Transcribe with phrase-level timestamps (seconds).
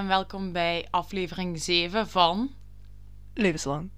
[0.00, 2.50] en welkom bij aflevering 7 van.
[3.34, 3.90] Levenslang.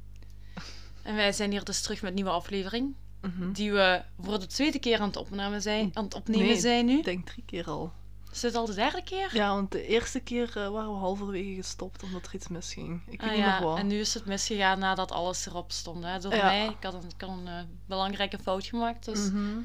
[1.03, 2.95] En wij zijn hier dus terug met een nieuwe aflevering.
[3.21, 3.53] Mhm.
[3.53, 6.86] Die we voor de tweede keer aan het, opnemen zijn, aan het opnemen Nee, zijn
[6.86, 6.99] nu.
[6.99, 7.93] Ik denk drie keer al.
[8.32, 9.30] Is dit al de derde keer?
[9.35, 13.00] Ja, want de eerste keer eh, waren we halverwege gestopt omdat er iets misging.
[13.08, 13.79] Ik weet Ah niet ja, meer wat.
[13.79, 16.05] en nu is het misgegaan nadat alles erop stond.
[16.05, 16.19] Hè?
[16.19, 16.44] Door Ja.
[16.44, 16.66] mij.
[16.66, 19.05] Ik had een, ik had een eh, belangrijke fout gemaakt.
[19.05, 19.58] Dus Mhm.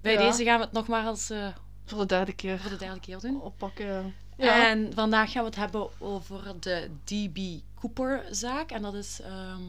[0.00, 0.18] bij Ja.
[0.18, 1.48] deze gaan we het nogmaals eh
[1.84, 3.40] Voor de derde keer voor de derde keer doen.
[3.42, 4.14] oppakken.
[4.40, 4.68] Ja.
[4.68, 7.38] En vandaag gaan we het hebben over de D.B.
[7.80, 8.70] Cooper-zaak.
[8.70, 9.60] En dat is ehm,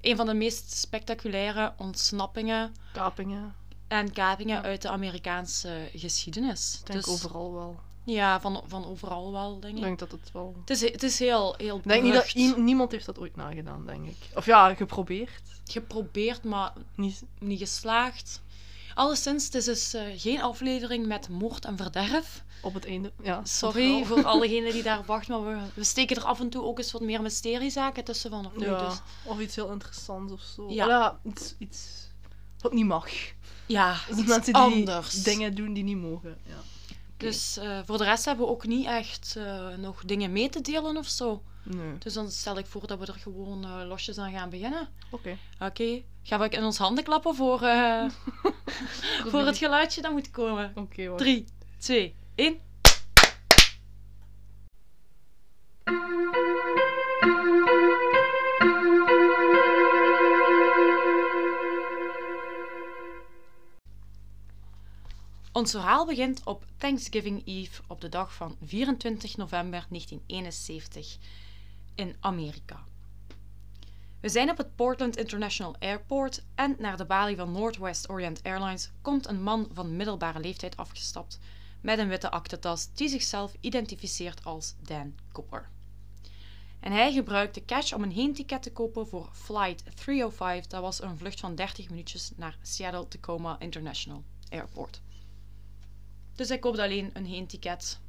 [0.00, 3.54] een van de meest spectaculaire ontsnappingen Kapingen.
[3.88, 4.62] en kapingen Ja.
[4.62, 6.78] uit de Amerikaanse geschiedenis.
[6.80, 7.76] Ik denk Dus- overal wel.
[8.04, 9.84] Ja, van, van overal wel, denk Ik ik.
[9.84, 10.54] denk dat het wel...
[10.60, 13.86] Het is, het is heel, heel Ik denk niet dat niemand heeft dat ooit nagedaan,
[13.86, 14.16] denk ik.
[14.34, 15.42] Of ja, geprobeerd.
[15.64, 17.22] geprobeerd, maar Niet...
[17.38, 18.42] niet geslaagd.
[18.94, 22.44] Alleszins, het is dus eh, geen aflevering met moord en verderf.
[22.62, 23.12] Op het einde.
[23.22, 26.62] Ja, Sorry voor allegenen die daar wachten, maar we, we steken er af en toe
[26.62, 28.46] ook eens wat meer mysteriezaken tussen van.
[28.46, 30.70] Of, nee, Ja, dus, of iets heel interessants of zo.
[30.70, 30.86] Ja.
[30.86, 32.10] Ja, iets, iets
[32.58, 33.08] wat niet mag.
[33.66, 35.22] ja Dus iets mensen die anders.
[35.22, 36.38] dingen doen die niet mogen.
[36.46, 36.54] Ja.
[37.16, 40.60] Dus eh, voor de rest hebben we ook niet echt eh, nog dingen mee te
[40.60, 41.42] delen of zo.
[41.62, 41.98] Nee.
[41.98, 44.88] Dus dan stel ik voor dat we er gewoon eh, losjes aan gaan beginnen.
[45.10, 45.36] Oké.
[45.60, 48.04] Oké, gaan we in ons handen klappen voor, eh,
[49.30, 50.72] voor het geluidje dat moet komen.
[50.74, 51.18] Oké, wacht.
[51.18, 51.44] 3,
[51.78, 52.60] 2, 1.
[65.52, 71.18] Ons verhaal begint op Thanksgiving Eve op de dag van 24 november 1971
[71.94, 72.84] in Amerika.
[74.20, 78.90] We zijn op het Portland International Airport en naar de balie van Northwest Orient Airlines
[79.02, 81.38] komt een man van middelbare leeftijd afgestapt
[81.80, 85.68] met een witte aktentas die zichzelf identificeert als Dan Cooper.
[86.80, 91.18] En hij gebruikte cash om een heenticket te kopen voor Flight 305, dat was een
[91.18, 95.00] vlucht van 30 minuutjes naar Seattle Tacoma International Airport.
[96.34, 98.00] Dus hij koopt alleen een heenticket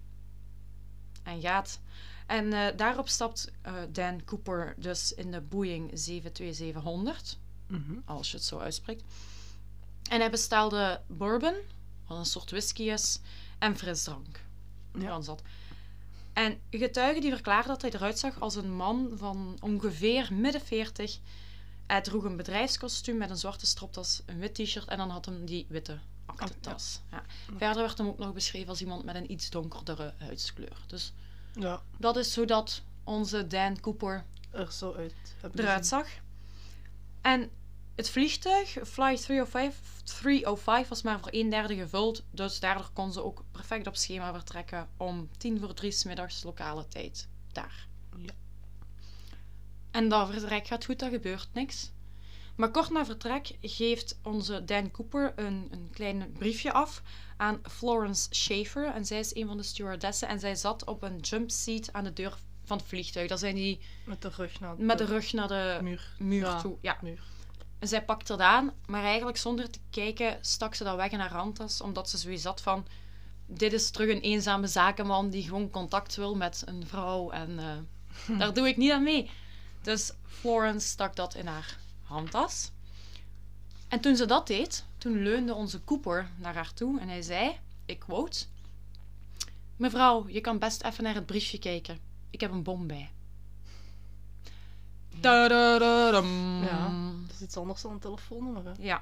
[1.23, 1.79] en gaat.
[2.27, 7.93] En eh, daarop stapt eh, Dan Cooper dus in de Boeing 72700 Mhm.
[8.05, 9.03] als je het zo uitspreekt.
[10.09, 11.55] En hij bestelde bourbon,
[12.07, 13.19] wat een soort whisky is,
[13.59, 14.43] en frisdrank.
[14.99, 15.21] Ja.
[15.21, 15.41] Zat.
[16.33, 21.19] En getuigen die verklaarden dat hij eruit zag als een man van ongeveer midden 40.
[21.87, 25.45] Hij droeg een bedrijfskostuum met een zwarte stropdas, een wit t-shirt en dan had hem
[25.45, 26.99] die witte aktentas.
[27.11, 27.23] Ja.
[27.57, 30.77] Verder werd hem ook nog beschreven als iemand met een iets donkerdere huidskleur.
[30.87, 31.13] Dus
[31.53, 35.35] Ja, dat is hoe dat onze Dan Cooper er zo uit.
[35.55, 36.07] eruit zag.
[37.21, 37.49] En
[37.95, 42.23] het vliegtuig, Flight 305, 305, was maar voor een derde gevuld.
[42.31, 46.87] Dus daardoor kon ze ook perfect op schema vertrekken om tien voor drie middags lokale
[46.87, 47.87] tijd daar.
[48.17, 48.33] Ja.
[49.91, 51.91] En dat vertrek gaat goed, dat gebeurt niks.
[52.55, 57.01] Maar kort na vertrek geeft onze Dan Cooper een, een klein briefje af
[57.37, 58.85] aan Florence Schaefer.
[58.85, 62.13] En zij is een van de stewardessen en zij zat op een jumpseat aan de
[62.13, 63.27] deur van het vliegtuig.
[63.29, 66.15] Dat zijn die Met de rug naar met de rug naar de muur.
[66.17, 66.61] muur Ja.
[66.61, 66.77] toe.
[66.81, 66.97] Ja.
[67.01, 67.23] muur.
[67.79, 71.19] En zij pakt het aan, maar eigenlijk zonder te kijken stak ze dat weg in
[71.19, 72.85] haar handtas, omdat ze zoiets had van...
[73.45, 78.37] Dit is terug een eenzame zakenman die gewoon contact wil met een vrouw en eh,
[78.39, 79.29] daar doe ik niet aan mee.
[79.81, 81.77] Dus Florence stak dat in haar
[82.13, 82.71] handtas.
[83.87, 87.59] En toen ze dat deed, toen leunde onze Cooper naar haar toe en hij zei,
[87.85, 88.45] ik quote...
[89.75, 91.99] Mevrouw, je kan best even naar het briefje kijken.
[92.29, 93.11] Ik heb een bom bij.
[96.65, 96.91] Ja,
[97.27, 98.63] dat is iets anders dan een telefoonnummer.
[98.65, 98.71] Hè.
[98.79, 99.01] Ja.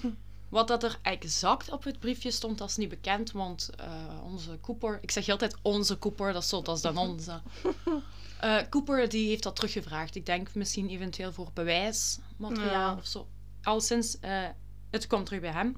[0.48, 4.58] Wat dat er exact op het briefje stond, dat is niet bekend, want eh, onze
[4.60, 4.98] Cooper...
[5.02, 7.40] Ik zeg altijd onze Cooper, dat is zo, dat is dan onze.
[8.44, 10.14] Eh, Cooper die heeft dat teruggevraagd.
[10.14, 12.96] Ik denk misschien eventueel voor bewijsmateriaal Ja.
[12.96, 13.28] of zo.
[13.62, 14.48] Al sinds eh,
[14.90, 15.76] het komt terug bij hem.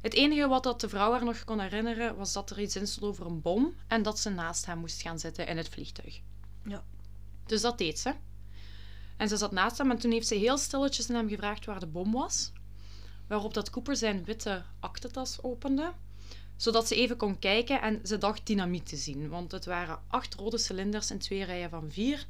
[0.00, 2.86] Het enige wat dat de vrouw haar nog kon herinneren, was dat er iets in
[2.86, 6.20] stond over een bom en dat ze naast hem moest gaan zitten in het vliegtuig.
[6.64, 6.84] Ja.
[7.46, 8.14] Dus dat deed ze.
[9.16, 11.80] En ze zat naast hem en toen heeft ze heel stilletjes aan hem gevraagd waar
[11.80, 12.52] de bom was.
[13.26, 15.92] Waarop dat Cooper zijn witte aktentas opende,
[16.56, 19.28] zodat ze even kon kijken en ze dacht dynamiet te zien.
[19.28, 22.26] Want het waren acht rode cilinders in twee rijen van vier.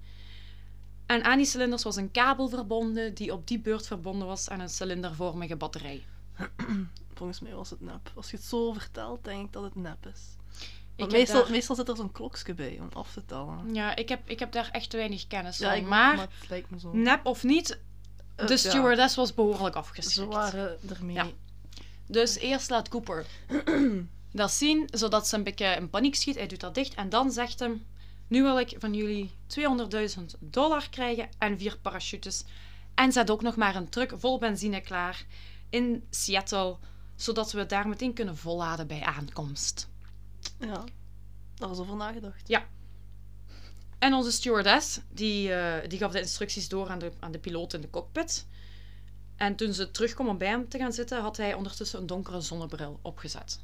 [1.06, 4.60] En aan die cilinders was een kabel verbonden die op die beurt verbonden was aan
[4.60, 6.04] een cilindervormige batterij.
[7.14, 8.12] Volgens mij was het nep.
[8.14, 10.20] Als je het zo vertelt, denk ik dat het nep is.
[11.08, 13.74] Meestal, daar- meestal zit er zo'n klokje bij om af te tellen.
[13.74, 15.78] Ja, ik heb, ik heb daar echt te weinig kennis Ja, van.
[15.78, 16.92] ik, maar, het lijkt me zo.
[16.92, 17.78] nep of niet,
[18.36, 20.32] Eh, de stewardess was behoorlijk Ze afgeschrikt.
[20.32, 21.14] waren ermee.
[21.14, 21.26] Ja.
[22.06, 23.26] Dus eerst laat Cooper
[24.34, 26.34] dat zien, zodat ze een beetje in paniek schiet.
[26.34, 27.86] Hij doet dat dicht en dan zegt hem...
[28.26, 29.30] Nu wil ik van jullie
[30.18, 32.44] 200.000 dollar krijgen en vier parachutes.
[32.94, 35.26] En zet ook nog maar een truck vol benzine klaar
[35.70, 36.76] in Seattle,
[37.16, 39.88] zodat we daar meteen kunnen volladen bij aankomst.
[40.58, 40.84] Ja,
[41.54, 42.48] daar was over nagedacht.
[42.48, 42.66] Ja.
[43.98, 47.72] En onze stewardess, die, eh, die gaf de instructies door aan de, aan de piloot
[47.72, 48.46] in de cockpit.
[49.36, 52.40] En toen ze terugkwam om bij hem te gaan zitten, had hij ondertussen een donkere
[52.40, 53.63] zonnebril opgezet.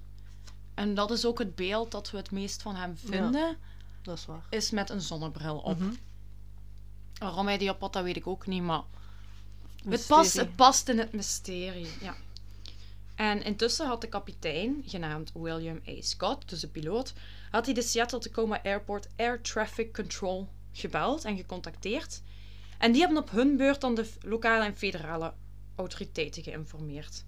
[0.80, 3.56] En dat is ook het beeld dat we het meest van hem vinden,
[4.02, 4.46] Dat is waar.
[4.50, 5.78] is met een zonnebril op.
[5.78, 5.92] Mhm.
[7.18, 8.82] Waarom hij die op had, dat weet ik ook niet, maar
[9.88, 11.88] het past, het past in het mysterie.
[12.00, 12.16] Ja.
[13.14, 16.00] En intussen had de kapitein, genaamd William A.
[16.00, 17.12] Scott, dus de piloot,
[17.50, 22.22] had hij de Seattle Tacoma Airport Air Traffic Control gebeld en gecontacteerd.
[22.78, 25.32] En die hebben op hun beurt dan de lokale en federale
[25.74, 27.24] autoriteiten geïnformeerd.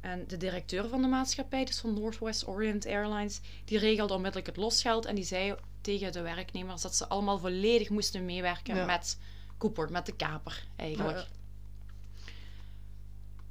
[0.00, 4.56] En de directeur van de maatschappij, dus van Northwest Orient Airlines, die regelde onmiddellijk het
[4.56, 8.84] losgeld en die zei tegen de werknemers dat ze allemaal volledig moesten meewerken Ja.
[8.84, 9.18] met
[9.58, 11.18] Cooper, met de kaper eigenlijk.
[11.18, 11.26] Ja.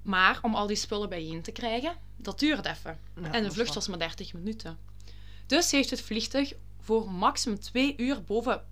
[0.01, 2.99] Maar om al die spullen bijeen te krijgen, dat duurde even.
[3.21, 4.77] Ja, en de vlucht was maar 30 minuten.
[5.45, 8.65] Dus heeft het vliegtuig voor maximum twee uur boven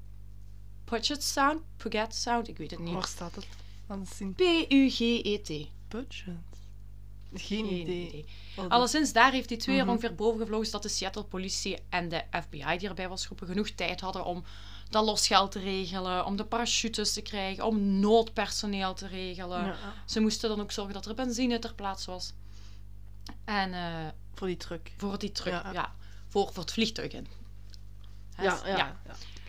[0.83, 2.93] Puget Sound, Puget Sound, ik weet het niet.
[2.93, 3.47] Waar staat het?
[3.87, 4.33] Het zien.
[4.33, 5.67] P-U-G-E-T.
[7.33, 8.07] Geen Geen idee.
[8.07, 8.25] idee.
[8.55, 9.89] Oh, dat- Alleszins, daar heeft hij twee Mhm.
[9.89, 13.69] ongeveer boven gevlogen, zodat de Seattle politie en de FBI die erbij was geroepen genoeg
[13.69, 14.43] tijd hadden om
[14.89, 19.65] dat losgeld te regelen, om de parachutes te krijgen, om noodpersoneel te regelen.
[19.65, 19.75] Ja,
[20.05, 22.33] Ze moesten dan ook zorgen dat er benzine ter plaatse was.
[23.45, 24.91] En eh, voor die truck.
[24.97, 25.71] voor die truck, Ja.
[25.73, 25.95] ja,
[26.27, 27.27] voor, voor het vliegtuig in.
[28.37, 28.95] Ja, ja, ja.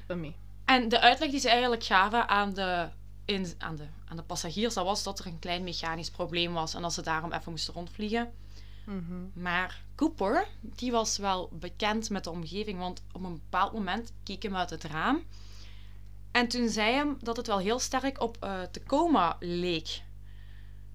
[0.08, 0.14] ja.
[0.14, 0.34] Mee.
[0.64, 2.88] En de uitleg die ze eigenlijk gaven aan de,
[3.28, 6.74] in, aan, de, aan de passagiers, dat was dat er een klein mechanisch probleem was
[6.74, 8.32] en dat ze daarom even moesten rondvliegen.
[8.84, 9.42] Mhm.
[9.42, 14.42] Maar Cooper, die was wel bekend met de omgeving, want op een bepaald moment keek
[14.42, 15.24] hem uit het raam.
[16.30, 20.02] En toen zei hem dat het wel heel sterk op eh Tacoma leek.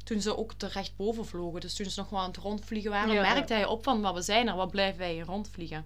[0.04, 1.62] Toen ze ook er recht boven vlogen.
[1.62, 3.34] Dus toen ze nog wel aan het rondvliegen waren, Ja, ja.
[3.34, 5.86] merkte hij op van, wat we zijn er, wat blijven wij hier rondvliegen?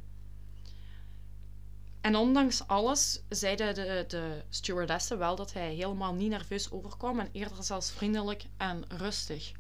[2.02, 7.30] En ondanks alles zeiden de, de stewardessen wel dat hij helemaal niet nerveus overkwam en
[7.32, 9.52] eerder zelfs vriendelijk en rustig.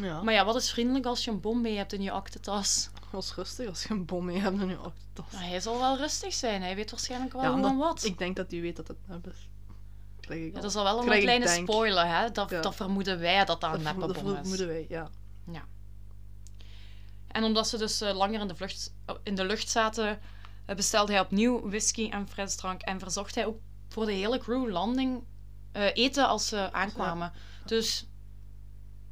[0.00, 2.90] Ja, Maar ja, wat is vriendelijk als je een bom mee hebt in je aktentas?
[3.10, 4.78] was rustig als je een bom mee hebt in je.
[5.32, 6.62] Maar hij zal wel rustig zijn.
[6.62, 8.04] Hij weet waarschijnlijk wel Ja, en wat.
[8.04, 9.48] Ik denk dat hij weet dat het nep is.
[10.28, 11.70] Ja, dat is al wel een kleine denk.
[11.70, 12.30] spoiler, hè?
[12.30, 12.60] Dat, Ja.
[12.60, 15.10] dat vermoeden wij dat dat een neppe bom dat vermoeden wij, ja.
[17.36, 20.20] En omdat ze dus eh, langer in de, vlucht, in de lucht zaten,
[20.66, 22.82] bestelde hij opnieuw whisky en frisdrank.
[22.82, 23.58] En verzocht hij ook
[23.88, 25.22] voor de hele crew landing
[25.72, 27.32] eh, eten als ze aankwamen.
[27.64, 28.06] Dus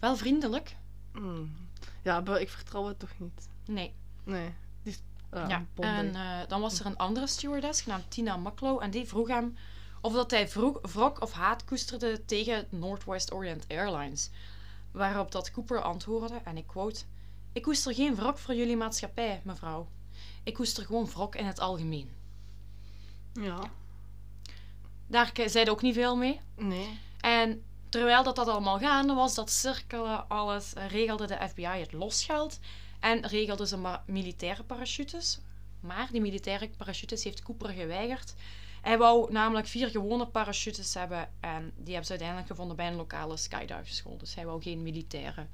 [0.01, 0.77] wel vriendelijk.
[1.13, 1.57] Mm.
[2.03, 3.49] Ja, maar ik vertrouw het toch niet.
[3.65, 3.95] Nee.
[4.25, 4.55] Nee.
[4.83, 4.97] Die
[5.31, 9.29] ja, en eh, dan was er een andere stewardess genaamd Tina Mucklow en die vroeg
[9.29, 9.57] hem
[10.05, 14.31] of dat hij vroeg, wrok of haat koesterde tegen Northwest Orient Airlines.
[14.91, 17.05] Waarop dat Cooper antwoordde, en ik quote,
[17.53, 19.89] Ik koester geen wrok voor jullie maatschappij, mevrouw.
[20.45, 22.11] Ik koester gewoon wrok in het algemeen.
[23.33, 23.61] Ja.
[25.07, 26.41] Daar ke- zei hij ook niet veel mee.
[26.57, 26.99] Nee.
[27.21, 31.93] En terwijl dat, dat allemaal gaande was, dat cirkelen, alles, eh, regelde de FBI het
[31.93, 32.59] losgeld.
[33.01, 35.39] En regelde ze maar militaire parachutes.
[35.81, 38.35] Maar die militaire parachutes heeft Cooper geweigerd.
[38.83, 41.29] Hij wou namelijk vier gewone parachutes hebben.
[41.41, 44.19] En die hebben ze uiteindelijk gevonden bij een lokale skydive school.
[44.19, 45.47] Dus hij wou geen militaire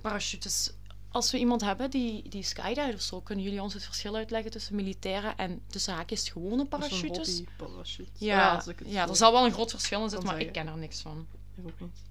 [0.00, 0.72] parachutes.
[1.16, 4.50] Als we iemand hebben die, die skydive of zo, kunnen jullie ons het verschil uitleggen
[4.50, 7.36] tussen militaire en tussen haakjes gewone parachutes?
[7.36, 8.24] hobbyparachute.
[8.24, 10.78] Ja, ja, zo er zal wel een groot verschil in zitten, maar ik ken er
[10.78, 11.26] niks van.
[11.54, 12.04] Ik ook niet.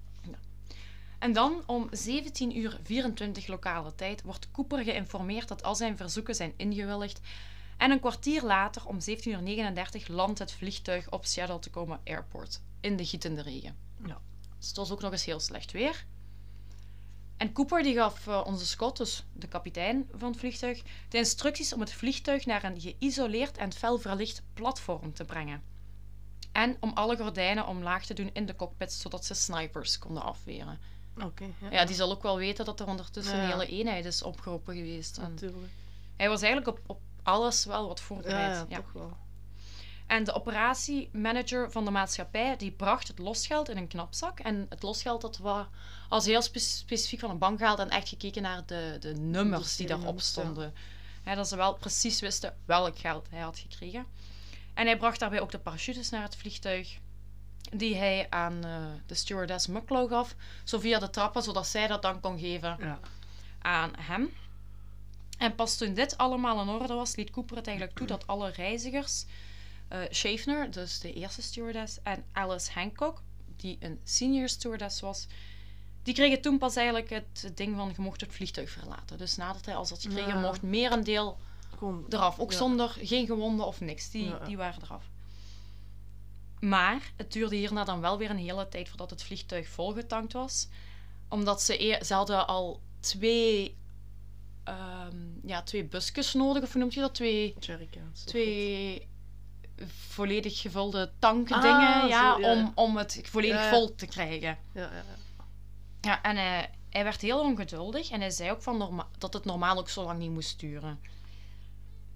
[1.18, 6.34] En dan om 17 uur 24 lokale tijd wordt Cooper geïnformeerd dat al zijn verzoeken
[6.34, 7.20] zijn ingewilligd.
[7.76, 12.60] En een kwartier later, om 17 uur 39, landt het vliegtuig op Seattle Tacoma Airport
[12.80, 13.76] in de gietende regen.
[14.06, 14.20] Ja.
[14.58, 16.04] Dus het was ook nog eens heel slecht weer.
[17.36, 21.72] En Cooper die gaf eh, onze Scott, dus de kapitein van het vliegtuig, de instructies
[21.72, 25.62] om het vliegtuig naar een geïsoleerd en fel verlicht platform te brengen.
[26.52, 30.78] En om alle gordijnen omlaag te doen in de cockpit, zodat ze snipers konden afweren.
[31.22, 31.70] Oké, ja.
[31.70, 33.42] Ja, die zal ook wel weten dat er ondertussen Ja.
[33.42, 35.16] een hele eenheid is opgeroepen geweest.
[35.18, 35.72] En natuurlijk.
[36.16, 38.56] hij was eigenlijk op, op alles wel wat voorbereid.
[38.56, 38.76] ja, Ja.
[38.76, 39.16] toch wel.
[40.06, 44.38] En de operatiemanager van de maatschappij die bracht het losgeld in een knapzak.
[44.40, 45.66] En het losgeld dat was
[46.08, 49.76] als heel spe- specifiek van een bank gehaald en echt gekeken naar de, de nummers
[49.76, 50.74] die daarop stonden.
[51.24, 54.06] Dat ze wel precies wisten welk geld hij had gekregen.
[54.74, 56.98] En hij bracht daarbij ook de parachutes naar het vliegtuig.
[57.72, 60.34] Die hij aan eh, de stewardess Mucklow gaf.
[60.64, 63.00] Zo via de trappen, zodat zij dat dan kon geven Ja.
[63.58, 64.30] aan hem.
[65.38, 68.50] En pas toen dit allemaal in orde was, liet Cooper het eigenlijk toe dat alle
[68.50, 69.24] reizigers,
[70.10, 73.22] Schaffner, dus de eerste stewardess, en Alice Hancock,
[73.56, 75.26] die een senior stewardess was,
[76.02, 79.18] die kregen toen pas eigenlijk het ding van je mocht het vliegtuig verlaten.
[79.18, 80.40] Dus nadat hij als had gekregen, Ja.
[80.40, 81.38] mocht merendeel
[81.78, 82.38] Gewoon eraf.
[82.38, 82.56] Ook ja.
[82.56, 84.10] zonder geen gewonden of niks.
[84.10, 85.10] Die, Ja, die waren eraf.
[86.60, 90.68] Maar het duurde hierna dan wel weer een hele tijd voordat het vliegtuig volgetankt was.
[91.28, 93.76] Omdat ze, eer, ze hadden al twee,
[94.64, 97.14] ehm, ja, twee busjes nodig, of hoe noemt je dat?
[97.14, 98.22] Twee, Jerrycans.
[98.24, 99.08] twee
[99.86, 104.40] volledig gevulde tankdingen, Ah, ja, zo, ja, om, om het volledig Ja, vol te krijgen.
[104.40, 105.04] Ja, ja, ja.
[106.00, 109.78] Ja, en hij, hij werd heel ongeduldig en hij zei ook van dat het normaal
[109.78, 111.00] ook zo lang niet moest duren.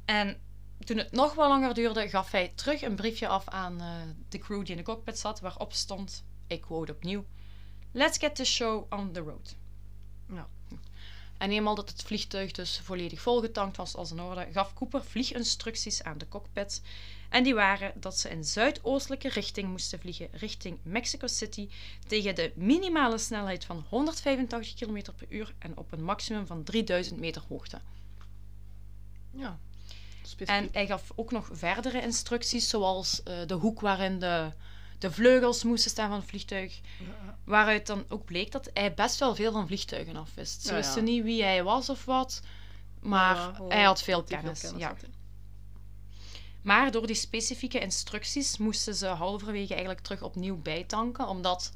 [0.05, 0.41] En
[0.85, 3.95] toen het nog wel langer duurde, gaf hij terug een briefje af aan eh,
[4.29, 7.25] de crew die in de cockpit zat, waarop stond, ik quote opnieuw,
[7.93, 9.57] Let's get the show on the road.
[10.29, 10.49] Ja.
[11.39, 16.03] En eenmaal dat het vliegtuig dus volledig volgetankt was als in orde, gaf Cooper vlieginstructies
[16.03, 16.83] aan de cockpit.
[17.31, 21.69] En die waren dat ze in zuidoostelijke richting moesten vliegen, richting Mexico City,
[22.07, 27.21] tegen de minimale snelheid van 185 km per uur en op een maximum van 3000
[27.21, 27.81] meter hoogte.
[29.31, 29.59] Ja.
[30.23, 30.49] Specifiek.
[30.49, 34.51] En hij gaf ook nog verdere instructies, zoals eh, de hoek waarin de,
[34.99, 36.81] de vleugels moesten staan van het vliegtuig.
[36.99, 40.63] Ja, Waaruit dan ook bleek dat hij best wel veel van vliegtuigen af wist.
[40.63, 40.83] Ze Ja, ja.
[40.83, 42.41] wisten niet wie hij was of wat,
[43.01, 44.73] maar gewoon hij had veel kennis.
[44.77, 44.89] ja.
[44.89, 45.05] had.
[46.63, 51.73] Maar door die specifieke instructies moesten ze halverwege eigenlijk terug opnieuw bijtanken, omdat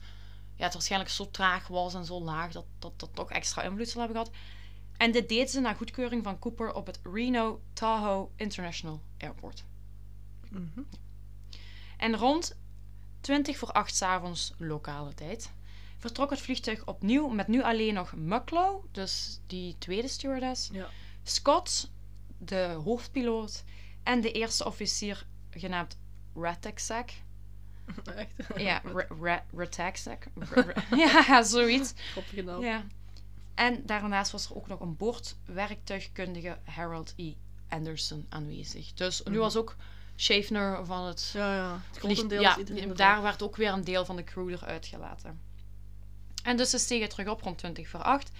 [0.56, 3.88] ja, het waarschijnlijk zo traag was en zo laag dat dat, dat toch extra invloed
[3.88, 4.36] zal hebben gehad.
[4.96, 9.64] En dit deed ze na goedkeuring van Cooper op het Reno Tahoe International Airport.
[10.50, 10.80] Mhm.
[11.96, 12.56] En rond
[13.20, 15.50] 20 voor 8 s'avonds lokale tijd
[15.98, 20.88] vertrok het vliegtuig opnieuw met nu alleen nog Mucklow, dus die tweede stewardess, Ja.
[21.22, 21.90] Scott,
[22.38, 23.64] de hoofdpiloot,
[24.04, 25.96] en de eerste officier genaamd
[26.34, 27.10] Rataksak.
[28.16, 28.32] Echt?
[28.56, 30.26] Ja, Wat Ra- Ra- Rataksak.
[30.38, 30.96] Ra- Ra-
[31.26, 31.92] ja, zoiets.
[31.96, 32.62] grappige naam.
[32.62, 32.84] Ja.
[33.54, 37.32] En daarnaast was er ook nog een boordwerktuigkundige Harold E.
[37.68, 38.92] Anderson aanwezig.
[38.94, 39.40] Dus nu Mhm.
[39.40, 39.76] was ook
[40.16, 41.80] Schaffner van het Ja, ja.
[41.90, 42.56] Het vlieg- ja,
[42.94, 45.40] daar werd ook weer een deel van de crew eruit gelaten.
[46.42, 48.30] En dus ze stegen terug op rond 20 voor 8.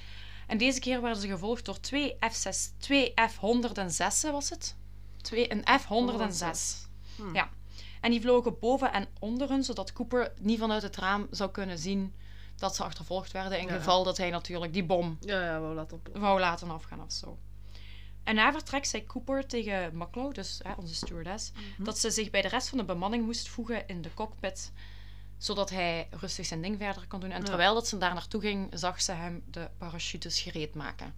[0.46, 4.76] En deze keer werden ze gevolgd door twee F6, twee F-106 was het?
[5.24, 6.88] Twee, een F-106.
[7.16, 7.34] Hmm.
[7.34, 7.48] Ja.
[8.00, 11.78] En die vlogen boven en onder hun, zodat Cooper niet vanuit het raam zou kunnen
[11.78, 12.14] zien
[12.56, 13.58] dat ze achtervolgd werden.
[13.60, 13.74] In Ja.
[13.74, 17.38] geval dat hij natuurlijk die bom Ja, ja, we laten wou laten afgaan of zo.
[18.24, 21.84] En na vertrek zei Cooper tegen Mucklow, dus hè, onze stewardess, Mhm.
[21.84, 24.72] dat ze zich bij de rest van de bemanning moest voegen in de cockpit,
[25.38, 27.30] zodat hij rustig zijn ding verder kon doen.
[27.30, 27.44] En Ja.
[27.44, 31.14] terwijl dat ze daar naartoe ging, zag ze hem de parachutes gereed maken.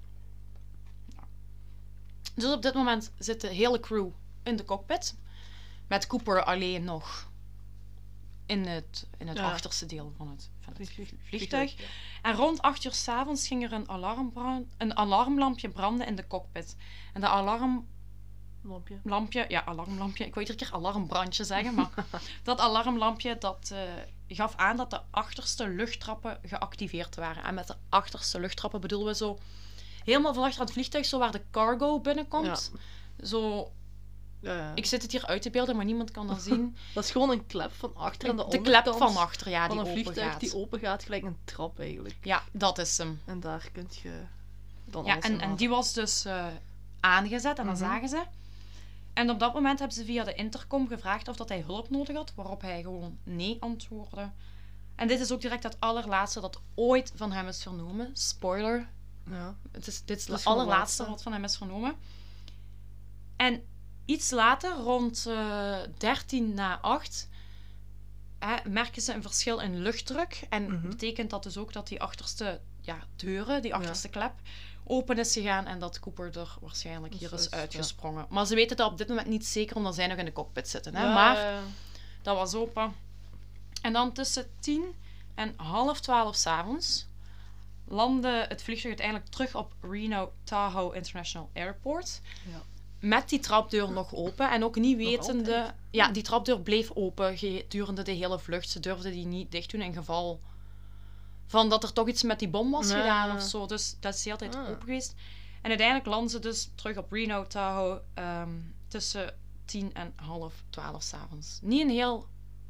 [2.37, 4.09] Dus op dit moment zit de hele crew
[4.43, 5.17] in de cockpit,
[5.89, 7.31] met Cooper alleen nog
[8.47, 9.51] in het, in het Ja.
[9.53, 11.79] achterste deel van het, van het Vlieg- vliegtuig.
[11.79, 11.85] ja.
[12.23, 16.77] En rond 8 uur s'avonds ging er een, alarmbran- een alarmlampje branden in de cockpit.
[17.13, 19.45] En dat alarmlampje, Lampje.
[19.49, 21.91] ja, alarmlampje, ik wil iedere keer alarmbrandje zeggen, maar
[22.43, 23.81] dat alarmlampje dat eh,
[24.29, 27.45] gaf aan dat de achterste luchttrappen geactiveerd waren.
[27.45, 29.39] En met de achterste luchttrappen bedoelen we zo
[30.07, 32.73] helemaal van achter aan het vliegtuig, zo waar de cargo binnenkomt.
[33.25, 33.71] Zo,
[34.41, 34.73] Ja, ja.
[34.75, 36.77] ik zit het hier uit te beelden, maar niemand kan dat zien.
[36.95, 39.67] Dat is gewoon een klep van achter aan de, De klep onderkant van achter, ja,
[39.67, 40.41] van die een vliegtuig gaat.
[40.41, 42.17] die open gaat, gelijk een trap eigenlijk.
[42.23, 43.21] Ja, dat is hem.
[43.25, 44.21] En daar kun je
[44.85, 46.47] dan Ja, en, en die was dus eh,
[47.01, 47.85] aangezet en dat Mhm.
[47.85, 48.23] zagen ze.
[49.13, 52.17] En op dat moment hebben ze via de intercom gevraagd of dat hij hulp nodig
[52.17, 54.31] had, waarop hij gewoon nee antwoordde.
[54.95, 58.11] En dit is ook direct het allerlaatste dat ooit van hem is vernomen.
[58.13, 58.89] Spoiler,
[59.31, 59.57] Ja.
[59.73, 61.05] het is, dit is het allerlaatste laatste.
[61.07, 61.95] wat van hem is vernomen.
[63.37, 63.63] En
[64.05, 67.29] iets later, rond eh 13 na 8,
[68.39, 70.47] hè, merken ze een verschil in luchtdruk.
[70.49, 70.89] En Mhm.
[70.89, 73.77] betekent dat dus ook dat die achterste ja, deuren, die Ja.
[73.77, 74.33] achterste klep,
[74.85, 77.57] open is gegaan en dat Cooper er waarschijnlijk hier is ja.
[77.57, 78.27] uitgesprongen.
[78.31, 80.69] Maar ze weten dat op dit moment niet zeker, omdat zij nog in de cockpit
[80.69, 80.95] zitten.
[80.95, 81.03] Hè?
[81.03, 81.63] Ja, maar
[82.23, 82.95] dat was open.
[83.83, 84.95] En dan tussen 10
[85.35, 87.07] en half 12 s'avonds
[87.89, 92.21] landde het vliegtuig uiteindelijk terug op Reno Tahoe International Airport.
[92.51, 92.63] Ja.
[93.01, 95.75] Met die trapdeur nog open en ook niet wetende.
[95.91, 98.69] Ja, die trapdeur bleef open gedurende de hele vlucht.
[98.69, 100.41] Ze durfden die niet dicht doen in geval
[101.47, 103.67] van dat er toch iets met die bom was gedaan of zo.
[103.67, 104.69] Dus dat is de hele tijd Ah.
[104.71, 105.15] open geweest.
[105.63, 108.51] En uiteindelijk landden ze dus terug op Reno Tahoe ehm,
[108.89, 111.59] tussen 10 en half 12 s'avonds.
[111.63, 112.27] Niet een heel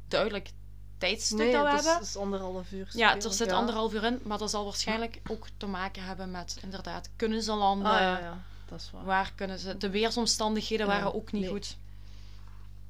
[0.07, 0.49] duidelijk
[0.97, 1.93] tijdstuk Nee, dat we is, hebben.
[1.93, 2.89] het is anderhalf uur.
[2.91, 3.55] Ja, er zit ja.
[3.55, 7.53] anderhalf uur in, maar dat zal waarschijnlijk ook te maken hebben met inderdaad, kunnen ze
[7.53, 7.91] landen?
[7.91, 8.43] Ah, ja, ja.
[8.65, 9.03] dat is waar.
[9.03, 9.77] Waar kunnen ze...
[9.77, 11.51] De weersomstandigheden waren ook niet nee.
[11.51, 11.77] goed.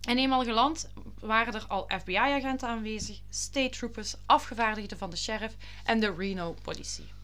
[0.02, 6.00] En eenmaal geland waren er al FBI-agenten aanwezig, state troopers, afgevaardigden van de sheriff en
[6.00, 7.16] de Reno politie.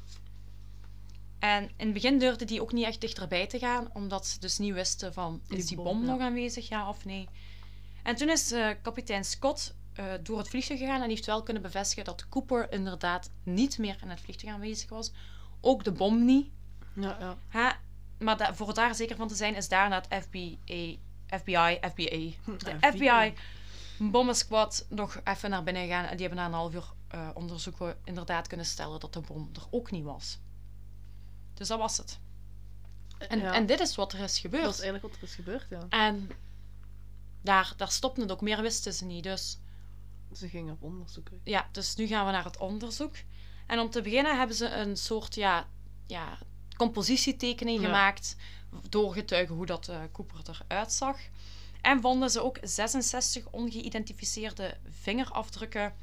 [1.40, 4.58] En in het begin durfden die ook niet echt dichterbij te gaan, omdat ze dus
[4.58, 7.28] niet wisten van, Die is die bom, nog aanwezig, ja of nee?
[8.04, 11.64] En toen is eh, kapitein Scott eh, door het vliegtuig gegaan en heeft wel kunnen
[11.64, 15.12] bevestigen dat Cooper inderdaad niet meer in het vliegtuig aanwezig was.
[15.62, 16.50] Ook de bom niet.
[16.94, 17.78] Ja, ja.
[18.18, 20.60] Maar da- voor daar zeker van te zijn, is daarna het FBI,
[21.28, 22.98] FBI, FBI, de FBI.
[22.98, 23.34] FBI
[23.98, 26.06] bommensquad nog even naar binnen gegaan.
[26.06, 29.50] En die hebben na een half uur eh, onderzoeken inderdaad kunnen stellen dat de bom
[29.56, 30.40] er ook niet was.
[31.54, 32.20] Dus dat was het.
[33.28, 33.54] En, Ja.
[33.54, 34.64] en dit is wat er is gebeurd.
[34.64, 35.86] Dat is eigenlijk wat er is gebeurd, ja.
[35.90, 36.30] En
[37.42, 38.42] daar, daar stopte het ook.
[38.42, 39.24] Meer wisten ze niet.
[39.24, 39.58] Dus
[40.36, 41.30] Ze gingen op onderzoek.
[41.30, 41.36] hè.
[41.44, 43.16] ja, dus nu gaan we naar het onderzoek.
[43.68, 45.68] En om te beginnen hebben ze een soort ja,
[46.08, 46.38] ja,
[46.78, 47.86] compositietekening Ja.
[47.86, 48.36] gemaakt.
[48.90, 51.18] Doorgetuigen hoe dat eh Cooper eruit zag.
[51.82, 55.94] En vonden ze ook 66 ongeïdentificeerde vingerafdrukken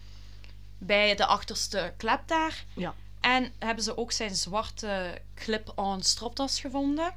[0.79, 2.65] bij de achterste klep daar.
[2.77, 2.95] Ja.
[3.21, 7.15] En hebben ze ook zijn zwarte clip-on stropdas gevonden.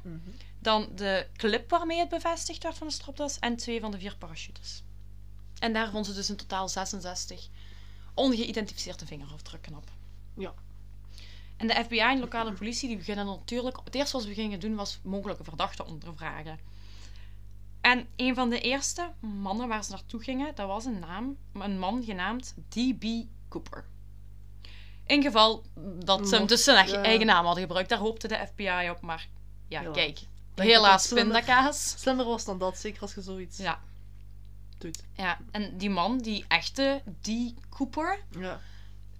[0.58, 3.38] Dan de clip waarmee het bevestigd werd van de stropdas.
[3.38, 4.82] En twee van de vier parachutes.
[5.58, 7.48] En daar vonden ze dus in totaal 66
[8.14, 9.90] ongeïdentificeerde vingerafdrukken op.
[10.36, 10.54] Ja.
[11.56, 13.78] En de FBI en de lokale politie die beginnen natuurlijk...
[13.84, 16.58] Het eerste wat ze gingen doen was mogelijke verdachten ondervragen.
[17.80, 21.78] En een van de eerste mannen waar ze naartoe gingen, dat was een, naam, een
[21.78, 23.04] man genaamd D.B.
[23.48, 23.84] Cooper.
[25.06, 25.62] In geval
[26.04, 27.88] dat ze hem dus zijn eigen, naam hadden gebruikt.
[27.88, 29.28] Daar hoopte de FBI op, maar
[29.68, 30.20] ja, kijk.
[30.54, 31.94] Helaas pindakaas.
[31.98, 33.80] Slimmer was dan dat, zeker als je zoiets Ja,
[34.84, 35.02] doet.
[35.12, 37.28] ja, en die man, die echte D.
[37.68, 38.60] Cooper, Ja.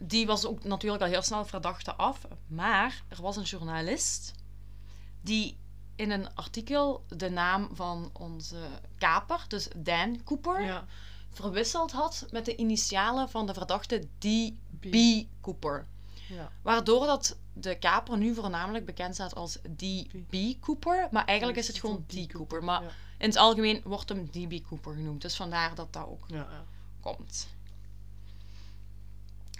[0.02, 2.26] die was ook natuurlijk al heel snel verdachte af.
[2.46, 4.32] Maar er was een journalist
[5.20, 5.56] die
[5.96, 8.58] in een artikel de naam van onze
[8.98, 10.84] kaper, dus Dan Cooper, Ja.
[11.30, 14.94] verwisseld had met de initialen van de verdachte D.B.
[15.40, 15.86] Cooper.
[16.28, 16.50] Ja.
[16.62, 20.36] Waardoor dat de kaper nu voornamelijk bekend staat als D.B.
[20.60, 22.26] Cooper, maar eigenlijk is het gewoon D.
[22.32, 22.64] Cooper.
[22.64, 22.82] Maar.
[23.18, 24.66] In het algemeen wordt hem D.B.
[24.68, 25.22] Cooper genoemd.
[25.22, 26.64] Dus vandaar dat dat ook Ja, ja.
[27.00, 27.48] komt.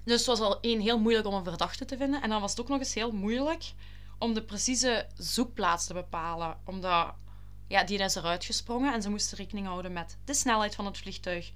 [0.05, 2.23] Dus het was al één heel moeilijk om een verdachte te vinden.
[2.23, 3.73] En dan was het ook nog eens heel moeilijk
[4.19, 6.57] om de precieze zoekplaats te bepalen.
[6.65, 7.15] Omdat
[7.69, 10.99] ja, die is eruit gesprongen en ze moesten rekening houden met de snelheid van het
[10.99, 11.53] vliegtuig,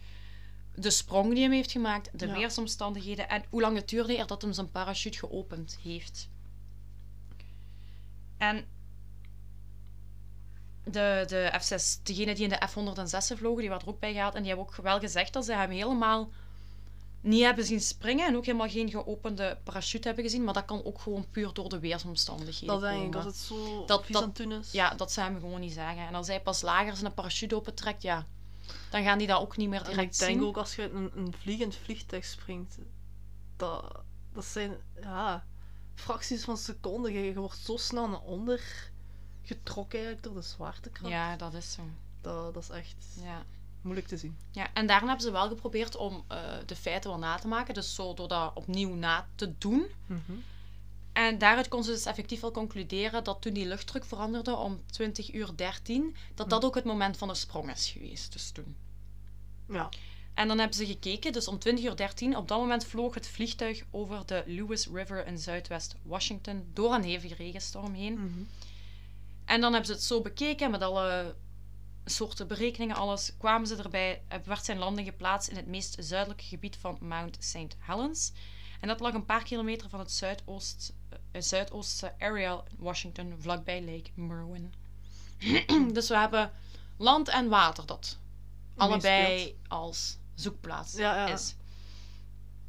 [0.75, 2.33] de sprong die hem heeft gemaakt, de Ja.
[2.33, 6.29] weersomstandigheden en hoe lang het duurde eer dat hem zijn parachute geopend heeft.
[8.37, 8.67] En
[10.91, 14.35] de, de F6, degene die in de F-106 vlogen, die werd er ook bij gehaald.
[14.35, 16.31] En die hebben ook wel gezegd dat ze hem helemaal
[17.21, 18.27] niet hebben zien springen.
[18.27, 20.45] En ook helemaal geen geopende parachute hebben gezien.
[20.45, 23.85] Maar dat kan ook gewoon puur door de weersomstandigheden Dat denk ik, als het zo
[23.87, 24.73] Dat- vies dat- aan is.
[24.73, 26.07] Ja, dat ze hem gewoon niet zeggen.
[26.07, 28.27] En als hij pas lager zijn parachute opentrekt, ja,
[28.91, 30.49] dan gaan die dat ook niet meer En direct ik denk zien.
[30.49, 32.79] ook als je uit een, een vliegend vliegtuig springt,
[33.57, 34.01] dat,
[34.33, 35.45] dat zijn ja,
[35.95, 37.13] fracties van seconden.
[37.13, 38.91] Je, je wordt zo snel naar onder
[39.49, 41.13] getrokken eigenlijk door de zwaartekracht.
[41.13, 41.83] Ja, dat is zo.
[42.21, 43.45] Dat, dat is echt Ja.
[43.81, 44.37] moeilijk te zien.
[44.51, 47.75] Ja, en daarna hebben ze wel geprobeerd om eh, de feiten wel na te maken.
[47.75, 49.87] Dus zo door dat opnieuw na te doen.
[51.13, 55.33] En daaruit kon ze dus effectief wel concluderen dat toen die luchtdruk veranderde om 20
[55.35, 58.33] uur 13, dat dat ook het moment van de sprong is geweest.
[58.33, 58.77] Dus toen.
[59.69, 59.89] Ja.
[60.35, 63.29] En dan hebben ze gekeken, dus om 20 uur 13, op dat moment vloog het
[63.29, 68.13] vliegtuig over de Lewis River in zuidwest Washington door een hevige regenstorm heen.
[68.15, 68.43] Mhm.
[69.49, 71.35] En dan hebben ze het zo bekeken met alle
[72.05, 73.37] soorten berekeningen, alles.
[73.39, 77.37] Kwamen ze erbij, eh, werd zijn landing geplaatst in het meest zuidelijke gebied van Mount
[77.41, 77.77] St.
[77.79, 78.33] Helens.
[78.81, 83.81] En dat lag een paar kilometer van het zuidoost, eh, zuidoostse area in Washington, vlakbij
[83.81, 84.75] Lake Merwin.
[85.97, 86.53] dus we hebben
[86.97, 88.19] land en water dat
[88.77, 91.33] allebei als zoekplaats Ja, ja.
[91.33, 91.55] is.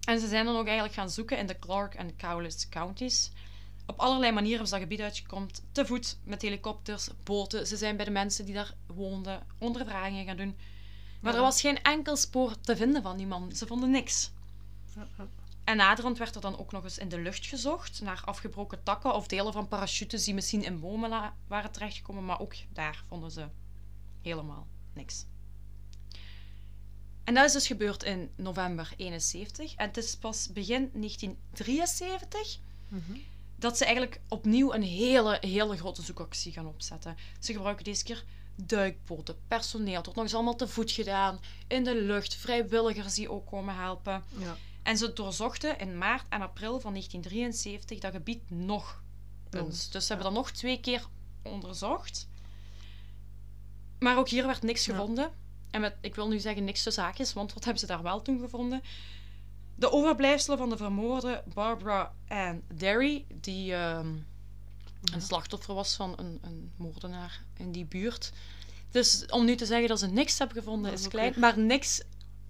[0.08, 3.32] En ze zijn dan ook eigenlijk gaan zoeken in de Clark en Cowlitz counties.
[3.90, 5.50] Op allerlei manieren ze dat gebied uitgekomen.
[5.72, 7.68] Te voet, met helikopters, boten.
[7.68, 10.56] Ze zijn bij de mensen die daar woonden ondervragingen gaan doen.
[11.22, 11.38] Maar Ja.
[11.38, 13.52] er was geen enkel spoor te vinden van die man.
[13.56, 14.32] Ze vonden niks.
[14.96, 15.08] Ja.
[15.64, 19.14] En naderhand werd er dan ook nog eens in de lucht gezocht naar afgebroken takken
[19.16, 22.26] of delen van parachutes die misschien in bomen waren terechtgekomen.
[22.26, 23.48] Maar ook daar vonden ze
[24.22, 25.26] helemaal niks.
[27.24, 29.76] En dat is dus gebeurd in november 71.
[29.76, 33.18] En het is pas begin 1973 Mhm.
[33.60, 37.18] Dat ze eigenlijk opnieuw een hele, hele grote zoekactie gaan opzetten.
[37.40, 38.24] Ze gebruiken deze keer
[38.56, 39.96] duikboten, personeel.
[39.96, 41.40] Het wordt nog eens allemaal te voet gedaan.
[41.68, 44.24] In de lucht, vrijwilligers die ook komen helpen.
[44.38, 44.58] Ja.
[44.84, 49.04] En ze doorzochten in maart en april van 1973 dat gebied nog
[49.50, 49.90] eens.
[49.90, 51.06] Dus ze hebben dan nog twee keer
[51.44, 52.28] onderzocht.
[54.00, 54.94] Maar ook hier werd niks Ja.
[54.94, 55.32] gevonden.
[55.72, 58.22] En met, ik wil nu zeggen niks tussen haakjes, want wat hebben ze daar wel
[58.22, 58.82] toen gevonden?
[59.80, 64.08] De overblijfselen van de vermoorde Barbara Ann Derry, die ehm,
[65.14, 68.32] een slachtoffer was van een, een moordenaar in die buurt.
[68.92, 71.60] Dus om nu te zeggen dat ze niks hebben gevonden Dat is klein, weer- maar
[71.60, 72.02] niks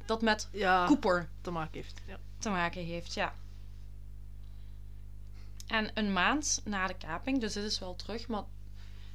[0.05, 2.01] dat met Ja, Cooper te maken heeft.
[2.07, 2.17] Ja.
[2.37, 3.33] te maken heeft, ja.
[5.67, 8.43] En een maand na de kaping, dus dit is wel terug, maar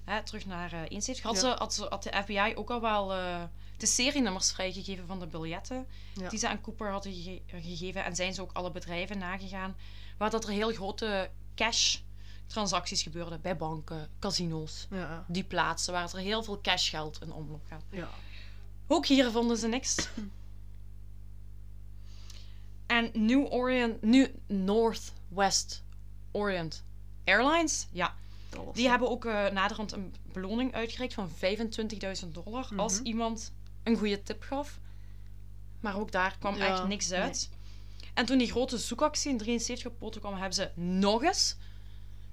[0.04, 1.40] hè, terug naar eh 71, had, Ja.
[1.70, 3.42] ze, had, de FBI ook al wel eh,
[3.76, 6.28] de serienummers vrijgegeven van de biljetten Ja.
[6.28, 8.04] die ze aan Cooper hadden gege- gegeven.
[8.04, 9.76] En zijn ze ook alle bedrijven nagegaan
[10.18, 11.96] waar dat er heel grote cash
[12.46, 15.24] transacties gebeurden bij banken, casino's, Ja, ja.
[15.28, 17.82] die plaatsen waar er heel veel cashgeld in omloop gaat.
[17.90, 18.08] ja.
[18.86, 20.08] Ook hier vonden ze niks.
[22.86, 25.82] En New Orient, New Northwest
[26.32, 26.84] Orient
[27.24, 28.14] Airlines, ja,
[28.72, 33.04] Die hebben ook eh, naderhand een beloning uitgereikt van 25.000 dollar als Mhm.
[33.06, 34.78] iemand een goede tip gaf.
[35.80, 37.50] Maar ook daar kwam Ja, echt niks uit.
[38.14, 41.56] En toen die grote zoekactie in 73 op poten kwam, hebben ze nog eens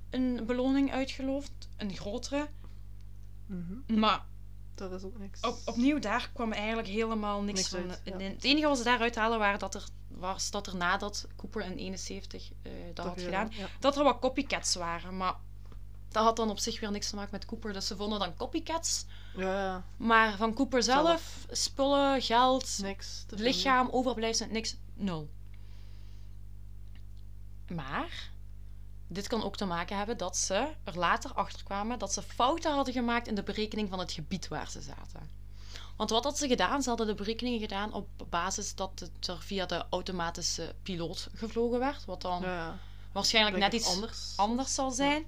[0.10, 2.48] een beloning uitgeloofd, een grotere.
[3.46, 4.00] Mhm.
[4.00, 4.26] Maar
[4.76, 5.40] Dat is ook niks.
[5.42, 7.90] op, opnieuw, daar kwam eigenlijk helemaal niks, Niks van.
[7.90, 8.18] uit, ja.
[8.28, 11.78] Het enige wat ze daaruit halen waren dat er, was dat er nadat Cooper in
[11.78, 13.68] 71 eh, dat Toch had gedaan, Ja.
[13.80, 15.18] dat er wat copycats waren.
[15.18, 15.36] Maar
[16.12, 17.74] dat had dan op zich weer niks te maken met Cooper.
[17.74, 19.06] Dus ze vonden dan copycats.
[19.36, 19.84] ja, ja.
[19.98, 23.26] Maar van Cooper zelf, spullen, geld, Niks.
[23.30, 24.76] lichaam, overblijfselen, niks.
[24.94, 25.30] Nul.
[27.76, 28.30] Maar
[29.08, 32.74] dit kan ook te maken hebben dat ze er later achter kwamen dat ze fouten
[32.74, 35.30] hadden gemaakt in de berekening van het gebied waar ze zaten.
[35.98, 36.82] Want wat had ze gedaan?
[36.82, 41.80] Ze hadden de berekeningen gedaan op basis dat het er via de automatische piloot gevlogen
[41.80, 42.06] werd.
[42.06, 42.78] Wat dan Ja,
[43.12, 44.34] waarschijnlijk net iets anders.
[44.36, 45.28] anders zal zijn.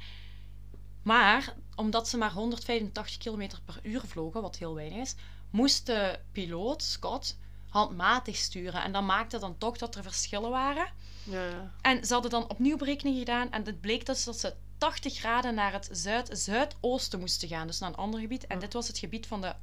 [1.04, 5.16] Maar omdat ze maar 185 km per uur vlogen, wat heel weinig is,
[5.50, 7.38] moest de piloot, Scott,
[7.70, 8.84] handmatig sturen.
[8.84, 10.88] En dat maakte dan toch dat er verschillen waren.
[11.24, 11.72] Ja, ja.
[11.82, 15.56] En ze hadden dan opnieuw berekeningen gedaan en het bleek dus dat ze 80 graden
[15.56, 18.48] naar het zuid-zuidoosten moesten gaan, dus naar een ander gebied.
[18.48, 18.62] En Ja.
[18.62, 19.54] dit was het gebied van de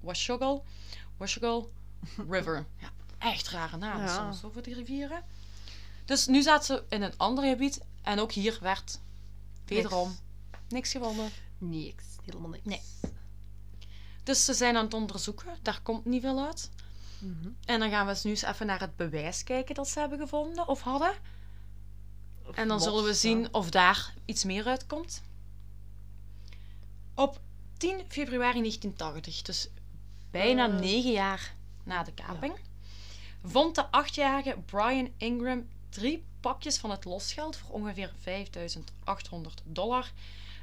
[0.00, 0.64] Washogal,
[1.16, 1.70] Washogal
[2.28, 2.66] River.
[2.80, 5.22] Ja, echt rare naam soms over die rivieren.
[6.04, 9.00] Dus nu zaten ze in een ander gebied en ook hier werd
[9.64, 10.16] wederom
[10.72, 11.30] niks gevonden.
[11.58, 12.04] Niks.
[12.24, 12.64] Helemaal niks.
[12.64, 12.80] Nee.
[14.22, 16.70] Dus ze zijn aan het onderzoeken, daar komt niet veel uit.
[17.18, 17.48] Mhm.
[17.64, 20.18] En dan gaan we eens nu eens even naar het bewijs kijken dat ze hebben
[20.18, 21.12] gevonden of hadden.
[22.46, 23.14] Of En dan los, zullen we ja.
[23.14, 25.22] zien of daar iets meer uitkomt.
[27.14, 27.40] Op
[27.76, 29.68] 10 februari 1980, dus
[30.30, 30.74] bijna Eh.
[30.78, 31.54] negen jaar
[31.84, 32.54] na de kaping,
[33.44, 40.12] vond de achtjarige Brian Ingram drie pakjes van het losgeld voor ongeveer 5800 dollar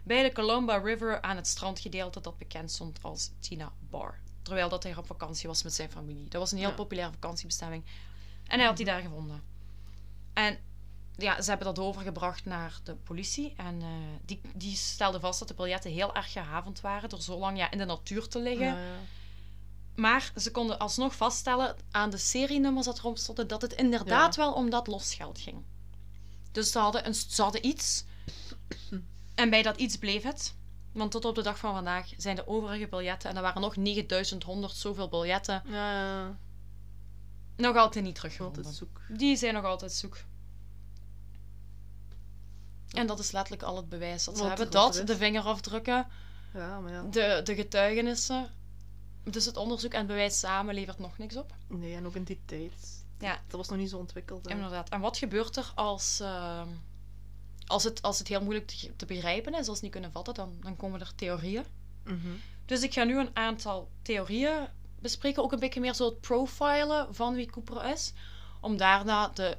[0.03, 4.19] bij de Columba River aan het strandgedeelte dat bekend stond als Tina Bar.
[4.41, 6.27] Terwijl dat hij op vakantie was met zijn familie.
[6.29, 6.75] Dat was een heel Ja.
[6.75, 7.83] populaire vakantiebestemming.
[8.47, 9.43] En hij had die daar gevonden.
[10.33, 10.57] En
[11.15, 13.53] ja, ze hebben dat overgebracht naar de politie.
[13.57, 13.87] En eh,
[14.25, 17.71] die, die stelde vast dat de biljetten heel erg gehavend waren door zo lang ja,
[17.71, 18.67] in de natuur te liggen.
[18.67, 18.99] Ja, ja.
[19.95, 24.53] Maar ze konden alsnog vaststellen aan de serienummers dat erop stonden dat het inderdaad wel
[24.53, 25.63] om dat losgeld ging.
[26.51, 28.05] Dus ze hadden, een, ze hadden iets.
[29.39, 30.55] En bij dat iets bleef het.
[30.93, 33.75] Want tot op de dag van vandaag zijn de overige biljetten, en er waren nog
[33.75, 35.61] 9100 zoveel biljetten,
[37.55, 38.73] nog altijd niet Altijd teruggevonden.
[38.73, 39.01] zoek.
[39.09, 40.17] Die zijn nog altijd zoek.
[42.89, 44.71] En dat is letterlijk al het bewijs dat ze Wat- hebben.
[44.71, 46.07] Dat, de vingerafdrukken,
[46.53, 47.01] Ja, maar ja.
[47.01, 48.47] de, de getuigenissen.
[49.23, 51.53] Dus het onderzoek en het bewijs samen levert nog niks op.
[51.67, 53.05] Nee, en ook in die tijd.
[53.19, 53.39] Ja.
[53.47, 54.45] Dat was nog niet zo ontwikkeld.
[54.45, 54.51] hè.
[54.51, 54.89] Inderdaad.
[54.89, 56.67] En wat gebeurt er als, ehm,
[57.69, 60.33] als, het, als het heel moeilijk te, te begrijpen is, als ze niet kunnen vatten,
[60.33, 61.63] dan, dan komen er theorieën.
[62.03, 62.17] Mhm.
[62.65, 64.67] Dus ik ga nu een aantal theorieën
[64.99, 68.13] bespreken, ook een beetje meer zo het profilen van wie Cooper is,
[68.61, 69.57] om daarna de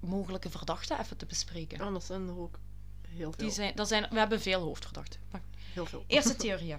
[0.00, 1.78] mogelijke verdachten even te bespreken.
[1.84, 2.58] Ja, dat zijn er ook
[3.08, 3.44] heel veel.
[3.44, 5.20] Die zijn, dat zijn, we hebben veel hoofdverdachten.
[5.30, 5.42] Maar
[5.72, 6.04] Heel veel.
[6.06, 6.78] Eerste theorieën.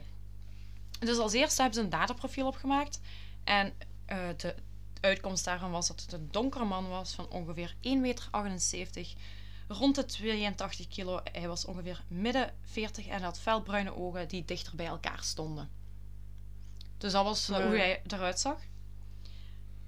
[1.00, 3.00] Dus als eerste hebben ze een dataprofiel opgemaakt.
[3.44, 3.74] En
[4.06, 4.56] eh, de
[5.02, 8.30] uitkomst daarvan was dat het een donkere man was van ongeveer 1,78 meter,
[9.70, 11.20] rond de 82 kilo.
[11.32, 15.70] Hij was ongeveer midden 40 en had felbruine ogen die dichter bij elkaar stonden.
[16.98, 18.60] Dus dat was eh, hoe hij eruit zag.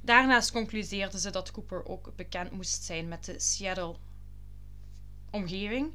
[0.01, 5.93] Daarnaast concludeerden ze dat Cooper ook bekend moest zijn met de Seattle-omgeving.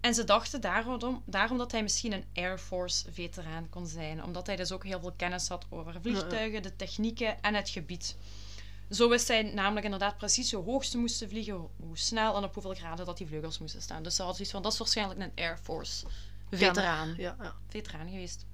[0.00, 4.24] En ze dachten daarom, daarom dat hij misschien een Air Force-veteraan kon zijn.
[4.24, 8.16] Omdat hij dus ook heel veel kennis had over vliegtuigen, de technieken en het gebied.
[8.90, 12.54] Zo wist hij namelijk inderdaad precies hoe hoog ze moesten vliegen, hoe snel en op
[12.54, 14.02] hoeveel graden dat die vleugels moesten staan.
[14.02, 16.06] Dus ze hadden zoiets van, dat is waarschijnlijk een Air Force
[16.50, 17.14] veteraan.
[17.16, 17.54] Ja, ja.
[17.68, 18.46] Veteraan geweest.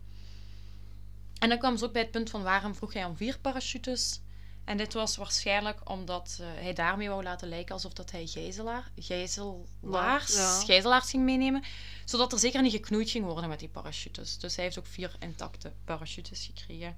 [1.39, 4.21] En dan kwam ze ook bij het punt van waarom vroeg hij om vier parachutes.
[4.65, 8.91] En dit was waarschijnlijk omdat eh, hij daarmee wou laten lijken alsof dat hij gijzelaar,
[8.97, 10.61] gijzelaars, Ja.
[10.61, 11.63] gijzelaars ging meenemen.
[12.05, 14.39] Zodat er zeker niet geknoeid ging worden met die parachutes.
[14.39, 16.97] Dus hij heeft ook vier intacte parachutes gekregen.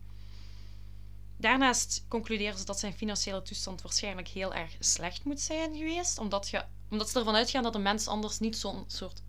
[1.37, 6.19] Daarnaast concluderen ze dat zijn financiële toestand waarschijnlijk heel erg slecht moet zijn geweest.
[6.19, 9.23] Omdat, je, omdat ze ervan uitgaan dat een mens anders niet zo'n soort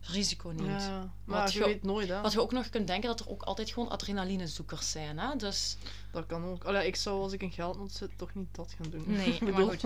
[0.00, 0.82] risico neemt.
[0.82, 2.20] Ja, maar Wat je je- weet nooit, hè.
[2.20, 5.18] Wat je ook nog kunt denken dat er ook altijd gewoon adrenalinezoekers zijn.
[5.18, 5.36] Hè?
[5.36, 5.76] Dus
[6.12, 6.64] Dat kan ook.
[6.64, 9.04] Allee, ik zou als ik in geldnood zit toch niet dat gaan doen.
[9.06, 9.84] Nee, maar goed.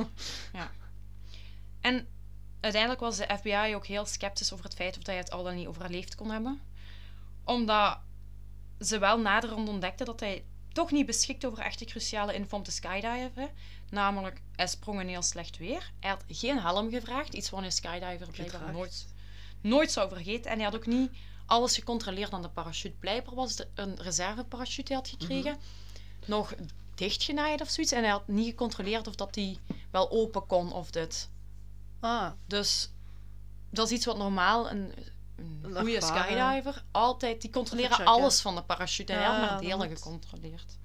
[1.80, 2.06] En
[2.60, 5.54] uiteindelijk was de FBI ook heel sceptisch over het feit of hij het al dan
[5.54, 6.60] niet overleefd kon hebben.
[7.44, 7.98] Omdat
[8.80, 12.70] ze wel naderhand ontdekten dat hij toch niet beschikt over echte cruciale info om te
[12.70, 13.50] skydiven.
[13.90, 15.90] Namelijk, hij sprong in heel slecht weer.
[16.00, 19.06] Hij had geen helm gevraagd, iets wat een skydiver blijkbaar nooit,
[19.60, 20.50] nooit zou vergeten.
[20.50, 21.10] En hij had ook niet
[21.46, 22.96] alles gecontroleerd aan de parachute.
[22.98, 25.58] Blijkbaar was het een reserveparachute die hij had gekregen.
[26.26, 26.54] Nog
[26.94, 27.92] dichtgenaaid of zoiets.
[27.92, 29.58] En hij had niet gecontroleerd of dat die
[29.90, 31.28] wel open kon of dit.
[32.00, 32.90] Ah, Dus
[33.70, 34.94] dat is iets wat normaal een,
[35.36, 37.40] een goede skydiver altijd...
[37.40, 39.12] Die controleren alles van de parachute.
[39.12, 40.78] En hij had Ja, maar delen gecontroleerd.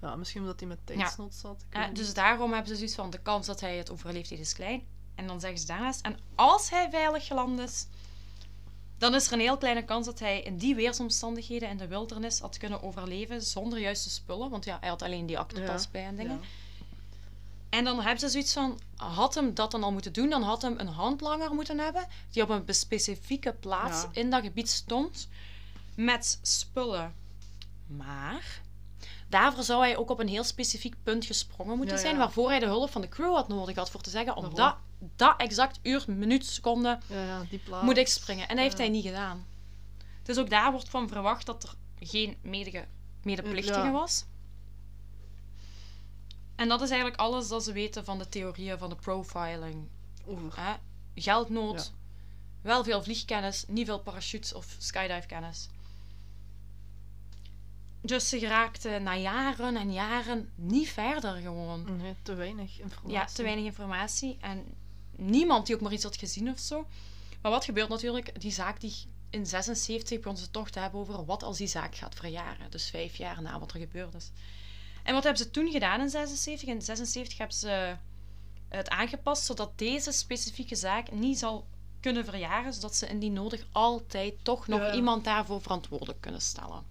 [0.00, 1.64] ja, misschien omdat hij met tijdsnood zat.
[1.70, 3.10] weet dus daarom hebben ze zoiets van...
[3.10, 4.82] De kans dat hij het overleeft is klein.
[5.14, 6.00] En dan zeggen ze daarnaast...
[6.00, 7.86] En als hij veilig geland is...
[8.98, 12.40] Dan is er een heel kleine kans dat hij in die weersomstandigheden in de wildernis
[12.40, 14.50] had kunnen overleven zonder juiste spullen.
[14.50, 16.40] Want ja, hij had alleen die Ja, bij en dingen.
[16.42, 16.48] Ja.
[17.68, 20.62] En dan hebben ze zoiets van, had hem dat dan al moeten doen, dan had
[20.62, 24.08] hem een handlanger moeten hebben, die op een specifieke plaats Ja.
[24.12, 25.28] in dat gebied stond,
[25.94, 27.14] met spullen.
[27.86, 28.60] Maar
[29.28, 32.18] daarvoor zou hij ook op een heel specifiek punt gesprongen moeten Ja, zijn, ja.
[32.18, 34.54] waarvoor hij de hulp van de crew had nodig had voor te zeggen, Daarom.
[34.54, 34.76] dat,
[35.16, 37.84] dat exact uur, minuut, seconde Ja, ja, die plaats.
[37.84, 38.48] moet ik springen.
[38.48, 39.46] En dat heeft hij niet gedaan.
[40.22, 41.74] Dus ook daar wordt van verwacht dat er
[42.08, 42.84] geen medige,
[43.22, 44.24] medeplichtige was.
[46.56, 49.88] En dat is eigenlijk alles dat ze weten van de theorieën van de profiling.
[50.26, 50.60] Over.
[50.60, 50.74] Hè?
[51.14, 51.92] Geldnood,
[52.60, 55.68] wel veel vliegkennis, niet veel parachutes of skydive-kennis.
[58.00, 61.96] Dus ze geraakten na jaren en jaren niet verder gewoon.
[61.96, 63.12] Nee, te weinig informatie.
[63.12, 64.36] Ja, te weinig informatie.
[64.40, 64.64] En
[65.16, 66.86] niemand die ook maar iets had gezien of zo.
[67.42, 68.40] Maar wat gebeurt natuurlijk?
[68.40, 68.94] Die zaak die
[69.30, 72.70] in 76 begon ze toch te hebben over wat als die zaak gaat verjaren.
[72.70, 74.30] Dus vijf jaar na wat er gebeurd is.
[75.06, 76.68] En wat hebben ze toen gedaan in 76?
[76.68, 77.96] In 76 hebben ze
[78.68, 81.66] het aangepast zodat deze specifieke zaak niet zal
[82.00, 84.92] kunnen verjaren, zodat ze indien nodig altijd toch nog Ja.
[84.94, 86.82] iemand daarvoor verantwoordelijk kunnen stellen.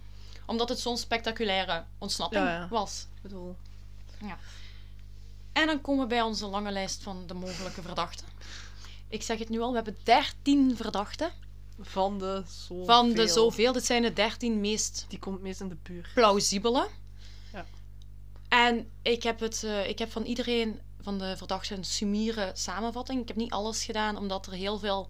[0.46, 2.68] Omdat het zo'n spectaculaire ontsnapping Ja, ja.
[2.68, 3.08] was.
[3.16, 3.56] Ik bedoel,
[5.54, 8.26] En dan komen we bij onze lange lijst van de mogelijke verdachten.
[9.08, 11.32] Ik zeg het nu al, we hebben 13 verdachten.
[11.80, 12.86] van de zoveel.
[12.86, 16.14] Van de zoveel, dit zijn de 13 meest Die komt meest in de buurt.
[16.14, 16.88] plausibele.
[18.56, 23.22] En ik heb, het, eh, ik heb van iedereen van de verdachten een sumiere samenvatting.
[23.22, 25.10] Ik heb niet alles gedaan, omdat er heel veel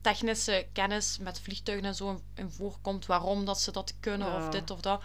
[0.00, 3.06] technische kennis met vliegtuigen en zo in- voorkomt.
[3.06, 4.36] Waarom dat ze dat kunnen Ja.
[4.36, 5.02] of dit of dat.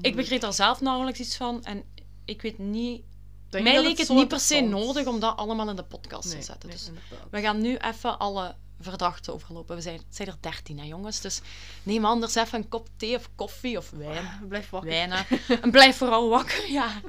[0.00, 1.64] Ik begreep daar zelf nauwelijks iets van.
[1.64, 1.84] En
[2.24, 3.02] ik weet niet...
[3.48, 6.38] Denk mij leek het niet per se nodig om dat allemaal in de podcast nee,
[6.38, 6.68] te zetten.
[6.68, 6.90] nee, Dus
[7.30, 9.76] we gaan nu even alle verdachten overlopen.
[9.76, 11.20] We zijn, het zijn er 13, hè, jongens.
[11.20, 11.40] Dus
[11.82, 14.38] neem anders even een kop thee of koffie of wijn.
[14.48, 14.90] Blijf wakker.
[14.90, 15.26] Wijnen.
[15.62, 16.70] En blijf vooral wakker.
[16.70, 17.00] Ja.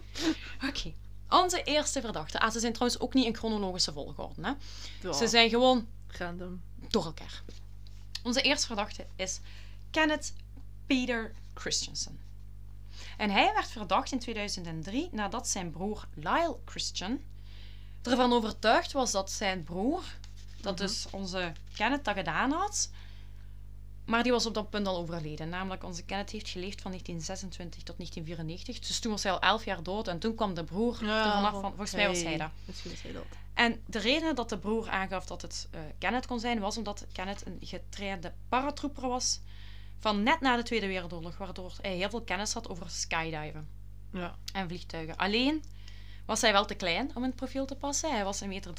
[0.67, 0.93] Oké.
[1.29, 2.39] Onze eerste verdachten.
[2.39, 4.41] Ah, ze zijn trouwens ook niet in chronologische volgorde.
[4.41, 4.51] Hè?
[5.07, 6.61] Ja, Ze zijn gewoon random.
[6.89, 7.41] door elkaar.
[8.23, 9.39] Onze eerste verdachte is
[9.91, 10.33] Kenneth
[10.85, 12.19] Peter Christensen.
[13.17, 17.19] En hij werd verdacht in 2003 nadat zijn broer Lyle Christian
[18.01, 20.03] ervan overtuigd was dat zijn broer,
[20.61, 20.85] dat Mhm.
[20.85, 22.89] dus onze Kenneth, dat gedaan had.
[24.05, 25.49] Maar die was op dat punt al overleden.
[25.49, 28.87] Namelijk, onze Kenneth heeft geleefd van 1926 tot 1994.
[28.87, 30.07] Dus toen was hij al 11 jaar dood.
[30.07, 31.51] En toen kwam de broer er vanaf.
[31.51, 32.49] Van, volgens mij was hij dat.
[32.65, 33.25] Misschien was hij dat.
[33.53, 37.05] En de reden dat de broer aangaf dat het eh, Kenneth kon zijn, was omdat
[37.11, 39.39] Kenneth een getrainde paratrooper was
[39.99, 43.67] van net na de Tweede Wereldoorlog, waardoor hij heel veel kennis had over skydiven
[44.11, 44.35] Ja.
[44.53, 45.15] en vliegtuigen.
[45.17, 45.63] Alleen
[46.25, 48.11] was hij wel te klein om in het profiel te passen.
[48.11, 48.73] Hij was 1,73 meter.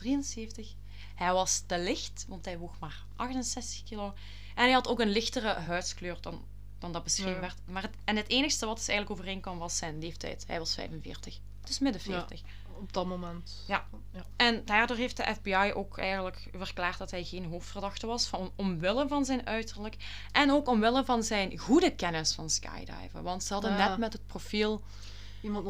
[1.15, 4.15] Hij was te licht, want hij woog maar 68 kilo.
[4.55, 6.45] En hij had ook een lichtere huidskleur dan,
[6.79, 7.41] dan dat beschreven Ja.
[7.41, 7.57] werd.
[7.67, 10.45] Maar het, en het enigste wat dus eigenlijk overeenkwam was zijn leeftijd.
[10.47, 11.39] Hij was 45.
[11.65, 12.27] Dus midden Ja.
[12.27, 12.41] 40.
[12.81, 13.65] Op dat moment.
[13.67, 13.87] Ja.
[14.13, 14.25] ja.
[14.37, 19.09] En daardoor heeft de FBI ook eigenlijk verklaard dat hij geen hoofdverdachte was, van, omwille
[19.09, 19.97] van zijn uiterlijk
[20.33, 23.23] en ook omwille van zijn goede kennis van skydiven.
[23.23, 24.83] Want ze hadden net met het profiel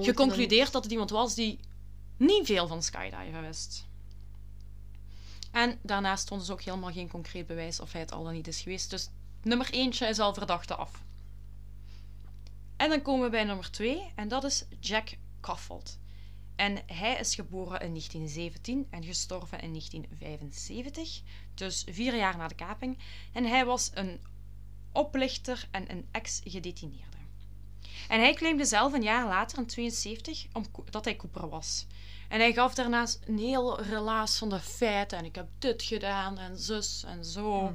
[0.00, 1.60] geconcludeerd dat het iemand was die
[2.16, 3.86] niet veel van skydiven wist.
[5.54, 8.48] En daarnaast stond dus ook helemaal geen concreet bewijs of hij het al dan niet
[8.48, 8.90] is geweest.
[8.90, 9.08] Dus
[9.42, 11.04] nummer eentje is al verdachte af.
[12.76, 15.08] En dan komen we bij nummer 2 en dat is Jack
[15.40, 15.98] Coffold.
[16.56, 21.22] En hij is geboren in 1917 en gestorven in 1975,
[21.54, 22.98] dus vier jaar na de kaping.
[23.32, 24.20] En hij was een
[24.92, 27.16] oplichter en een ex-gedetineerde.
[28.08, 31.86] En hij claimde zelf een jaar later, in 72, om, dat hij Cooper was.
[32.34, 35.18] En hij gaf daarnaast een heel relaas van de feiten.
[35.18, 37.62] En ik heb dit gedaan en zus en zo.
[37.62, 37.74] Mhm.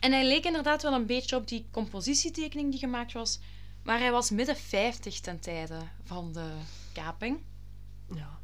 [0.00, 3.38] En hij leek inderdaad wel een beetje op die compositietekening die gemaakt was.
[3.82, 6.50] Maar hij was midden 50 ten tijde van de
[6.92, 7.40] kaping.
[8.14, 8.38] Ja.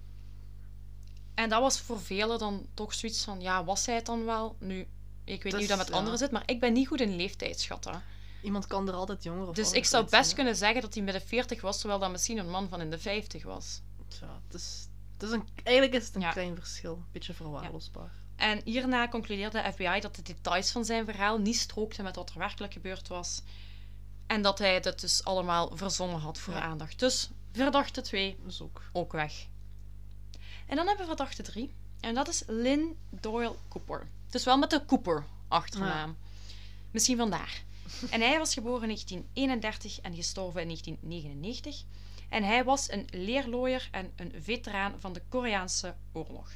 [1.35, 4.57] En dat was voor velen dan toch zoiets van, ja, was hij het dan wel?
[4.59, 4.87] Nu,
[5.25, 5.95] ik weet niet hoe dat met ja.
[5.95, 8.03] anderen zit, maar ik ben niet goed in leeftijdschatten.
[8.43, 11.23] Iemand kan er altijd jonger of Dus ik zou best kunnen zeggen dat hij midden
[11.23, 13.81] 40 was, terwijl dat misschien een man van in de 50 was.
[14.21, 16.31] Ja, het is, het is een, eigenlijk is het een Ja.
[16.33, 17.05] klein verschil.
[17.13, 18.11] Beetje verwaarloosbaar.
[18.37, 22.31] En hierna concludeerde de FBI dat de details van zijn verhaal niet strookten met wat
[22.31, 23.43] er werkelijk gebeurd was.
[24.27, 26.61] En dat hij dat dus allemaal verzonnen had voor Ja.
[26.61, 26.99] aandacht.
[26.99, 28.83] Dus verdachte 2 Dus ook.
[28.93, 29.47] ook weg.
[30.67, 31.73] En dan hebben we verdachte 3.
[32.01, 34.09] En dat is Lynn Doyle Cooper.
[34.31, 36.17] Dus wel met de Cooper achternaam.
[36.91, 37.63] Misschien vandaar.
[38.11, 41.85] En hij was geboren in 1931 en gestorven in 1999.
[42.29, 46.51] En hij was een leerlooier en een veteraan van de Koreaanse oorlog.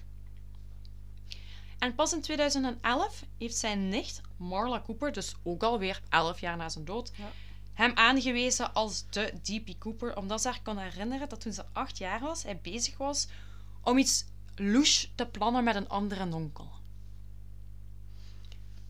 [1.78, 6.68] En pas in 2011 heeft zijn nicht, Marla Cooper, dus ook alweer 11 jaar na
[6.68, 7.30] zijn dood, Ja.
[7.72, 9.78] hem aangewezen als de D.P.
[9.78, 13.28] Cooper, omdat ze haar kon herinneren dat toen ze 8 jaar was, hij bezig was
[13.82, 16.70] om iets louche te plannen met een andere onkel.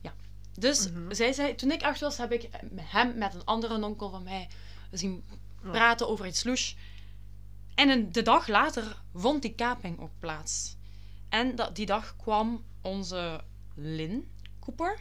[0.01, 0.13] Ja.
[0.53, 1.13] Dus Mhm.
[1.13, 4.49] zij zei, toen ik acht was, heb ik hem met een andere onkel van mij
[4.91, 5.23] zien.
[5.61, 6.75] Praten over iets louche.
[7.75, 10.75] En een, de dag later vond die kaping ook plaats.
[11.29, 13.43] En dat, die dag kwam onze
[13.75, 14.99] Lynn Cooper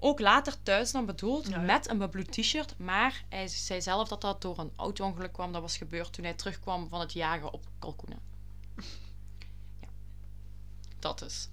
[0.00, 1.60] ook later thuis dan bedoeld Ja, ja.
[1.60, 2.78] met een bebloed t-shirt.
[2.78, 5.52] Maar hij zei zelf dat dat door een auto-ongeluk kwam.
[5.52, 8.20] Dat was gebeurd toen hij terugkwam van het jagen op kalkoenen.
[9.80, 9.88] Ja,
[10.98, 11.48] dat dus.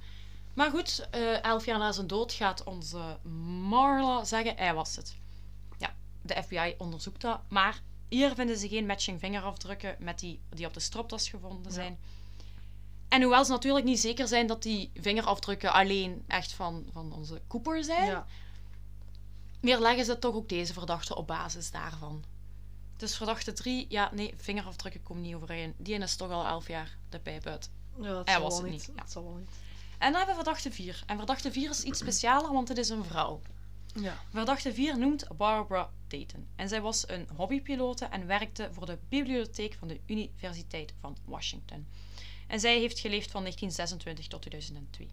[0.53, 3.17] Maar goed, eh, elf jaar na zijn dood gaat onze
[3.69, 5.15] Marla zeggen, hij was het.
[5.77, 7.39] Ja, de FBI onderzoekt dat.
[7.49, 11.71] Maar hier vinden ze geen matching vingerafdrukken met die die op de stropdas gevonden Ja.
[11.71, 11.97] zijn.
[13.07, 17.41] En hoewel ze natuurlijk niet zeker zijn dat die vingerafdrukken alleen echt van, van onze
[17.47, 18.25] Cooper zijn, Ja.
[19.61, 22.23] meer leggen ze toch ook deze verdachte op basis daarvan.
[22.97, 25.73] Dus verdachte 3, ja, nee, vingerafdrukken komen niet overeen.
[25.77, 27.69] Die is toch al 11 jaar de pijp uit.
[28.01, 28.87] Ja, het Hij zal was wel het niet.
[28.87, 29.01] niet, ja.
[29.01, 29.49] Het zal wel niet.
[29.97, 31.03] En dan hebben we verdachte 4.
[31.05, 33.41] En verdachte 4 is iets specialer, want het is een vrouw.
[34.01, 34.17] Ja.
[34.29, 36.47] Verdachte 4 noemt Barbara Dayton.
[36.55, 41.87] En zij was een hobbypilote en werkte voor de bibliotheek van de Universiteit van Washington.
[42.47, 45.09] En zij heeft geleefd van 1926 tot 2002.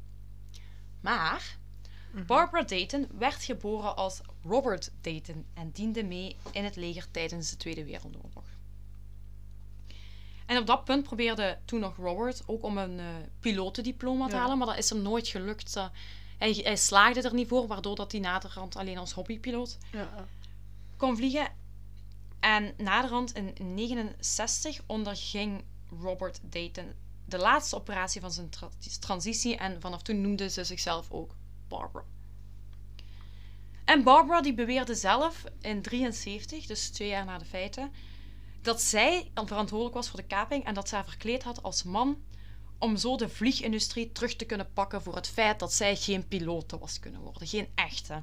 [1.00, 1.56] Maar
[2.12, 2.26] Mhm.
[2.26, 7.56] Barbara Dayton werd geboren als Robert Dayton en diende mee in het leger tijdens de
[7.56, 8.44] Tweede Wereldoorlog.
[10.46, 13.06] En op dat punt probeerde toen nog Robert ook om een eh
[13.40, 14.40] pilotendiploma te Ja.
[14.40, 15.76] halen, maar dat is hem nooit gelukt.
[15.76, 15.86] Eh,
[16.38, 20.26] hij, hij slaagde er niet voor, waardoor dat hij naderhand alleen als hobbypiloot Ja.
[20.96, 21.52] kon vliegen.
[22.40, 25.64] En naderhand in 1969 onderging
[26.00, 26.92] Robert Dayton
[27.26, 28.68] de laatste operatie van zijn tra-
[29.00, 31.34] transitie en vanaf toen noemde ze zichzelf ook
[31.68, 32.04] Barbara.
[33.84, 37.92] En Barbara die beweerde zelf in 73, dus twee jaar na de feiten,
[38.62, 42.16] dat zij verantwoordelijk was voor de kaping en dat zij haar verkleed had als man
[42.78, 46.78] om zo de vliegindustrie terug te kunnen pakken voor het feit dat zij geen pilote
[46.78, 48.22] was kunnen worden, geen echte.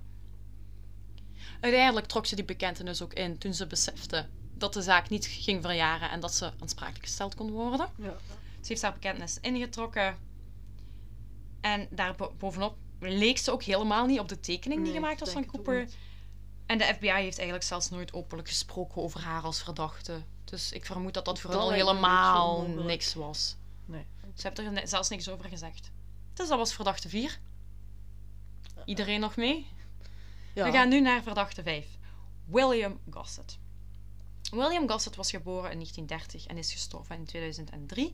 [1.59, 5.61] Uiteindelijk trok ze die bekentenis ook in toen ze besefte dat de zaak niet ging
[5.61, 7.87] verjaren en dat ze aansprakelijk gesteld kon worden.
[7.95, 8.15] Ja.
[8.62, 10.17] Ze heeft haar bekentenis ingetrokken.
[11.62, 15.45] En daarbovenop leek ze ook helemaal niet op de tekening die Nee, gemaakt was van
[15.45, 15.87] Cooper.
[16.65, 20.21] En de FBI heeft eigenlijk zelfs nooit openlijk gesproken over haar als verdachte.
[20.43, 23.13] Dus ik vermoed dat dat voor Dat hen al lijkt me een beetje helemaal niks
[23.13, 23.56] was.
[23.85, 24.06] Nee.
[24.36, 25.92] Ze heeft er zelfs niks over gezegd.
[26.34, 27.40] Dus dat was verdachte 4.
[28.86, 29.67] Iedereen nog mee?
[30.54, 30.65] Ja.
[30.65, 31.88] We gaan nu naar verdachte 5.
[32.46, 33.58] William Gossett.
[34.52, 38.13] William Gossett was geboren in 1930 en is gestorven in 2003.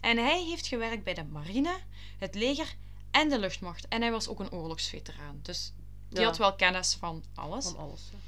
[0.00, 1.78] En hij heeft gewerkt bij de marine,
[2.18, 2.74] het leger
[3.10, 3.88] en de luchtmacht.
[3.88, 5.38] En hij was ook een oorlogsveteraan.
[5.42, 5.72] Dus
[6.08, 6.26] die Ja.
[6.26, 7.64] had wel kennis van alles.
[7.64, 8.08] Van alles.
[8.12, 8.18] ja.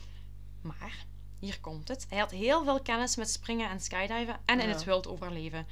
[0.60, 1.04] Maar,
[1.38, 2.06] hier komt het.
[2.08, 5.66] Hij had heel veel kennis met springen en skydiven en in het wild overleven.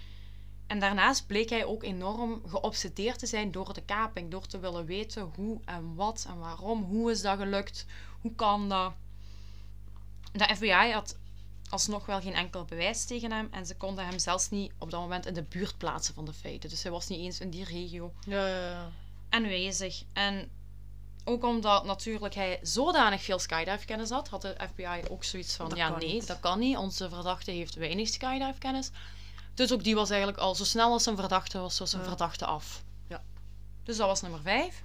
[0.69, 4.31] En daarnaast bleek hij ook enorm geobsedeerd te zijn door de kaping.
[4.31, 6.83] Door te willen weten hoe en wat en waarom.
[6.83, 7.87] Hoe is dat gelukt?
[8.21, 8.93] Hoe kan dat?
[10.33, 11.16] De FBI had
[11.71, 13.49] alsnog wel geen enkel bewijs tegen hem.
[13.51, 16.33] En ze konden hem zelfs niet op dat moment in de buurt plaatsen van de
[16.33, 16.71] feiten.
[16.71, 18.91] Dus hij was niet eens in die regio Ja, ja, ja.
[19.29, 20.03] aanwezig.
[20.12, 20.51] En
[21.25, 25.79] ook omdat natuurlijk hij zodanig veel skydive-kennis had, had de FBI ook zoiets van: Dat
[25.79, 26.27] ja, nee, niet.
[26.27, 26.77] dat kan niet.
[26.77, 28.91] Onze verdachte heeft weinig skydive-kennis.
[29.59, 32.07] Dus ook die was eigenlijk al zo snel als een verdachte was, was een Ja.
[32.07, 32.85] verdachte af.
[33.09, 33.25] Ja.
[33.83, 34.85] Dus dat was nummer 5.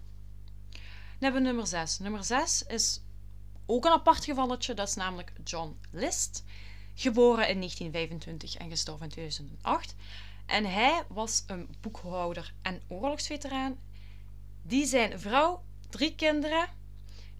[0.72, 0.82] Dan
[1.20, 2.00] hebben we nummer 6.
[2.00, 3.02] Nummer 6 is
[3.66, 6.44] ook een apart gevalletje, dat is namelijk John List.
[6.96, 9.96] Geboren in 1925 en gestorven in 2008.
[10.46, 13.78] En hij was een boekhouder en oorlogsveteraan
[14.64, 16.68] die zijn vrouw, drie kinderen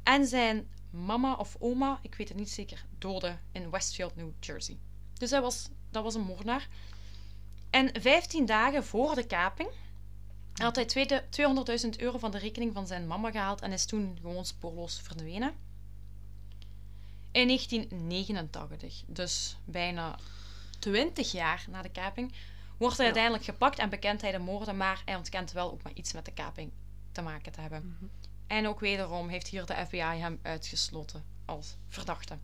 [0.04, 4.78] en zijn mama of oma, ik weet het niet zeker, doodde in Westfield, New Jersey.
[5.14, 6.68] Dus hij was, dat was een moordenaar.
[7.74, 9.70] En 15 dagen voor de kaping
[10.54, 14.18] had hij tweede- 200.000 euro van de rekening van zijn mama gehaald en is toen
[14.22, 15.54] gewoon spoorloos verdwenen.
[17.32, 20.16] In 1989, dus bijna
[20.80, 22.34] 20 jaar na de kaping,
[22.78, 23.12] wordt hij Ja.
[23.14, 26.26] uiteindelijk gepakt en bekent hij de moorden, maar hij ontkent wel ook maar iets met
[26.26, 26.72] de kaping
[27.12, 27.96] te maken te hebben.
[28.00, 28.06] Mhm.
[28.48, 32.38] En ook wederom heeft hier de FBI hem uitgesloten als verdachte.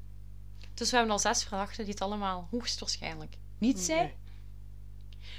[0.74, 4.06] Dus we hebben al zes verdachten die het allemaal hoogstwaarschijnlijk niet zijn.
[4.06, 4.16] Nee.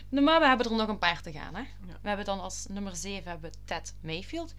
[0.08, 1.54] Maar we hebben er nog een paar te gaan.
[1.54, 1.60] Hè?
[1.60, 1.98] Ja.
[2.02, 4.54] We hebben dan als nummer 7 hebben Ted Mayfield.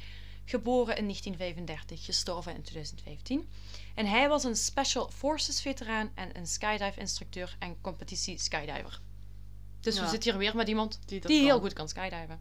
[0.46, 3.50] Geboren in 1935, gestorven in 2015.
[3.96, 9.00] En hij was een Special Forces veteraan en een skydive instructeur en competitie skydiver.
[9.80, 12.40] Dus we zitten hier weer met iemand Die heel goed kan skydiven.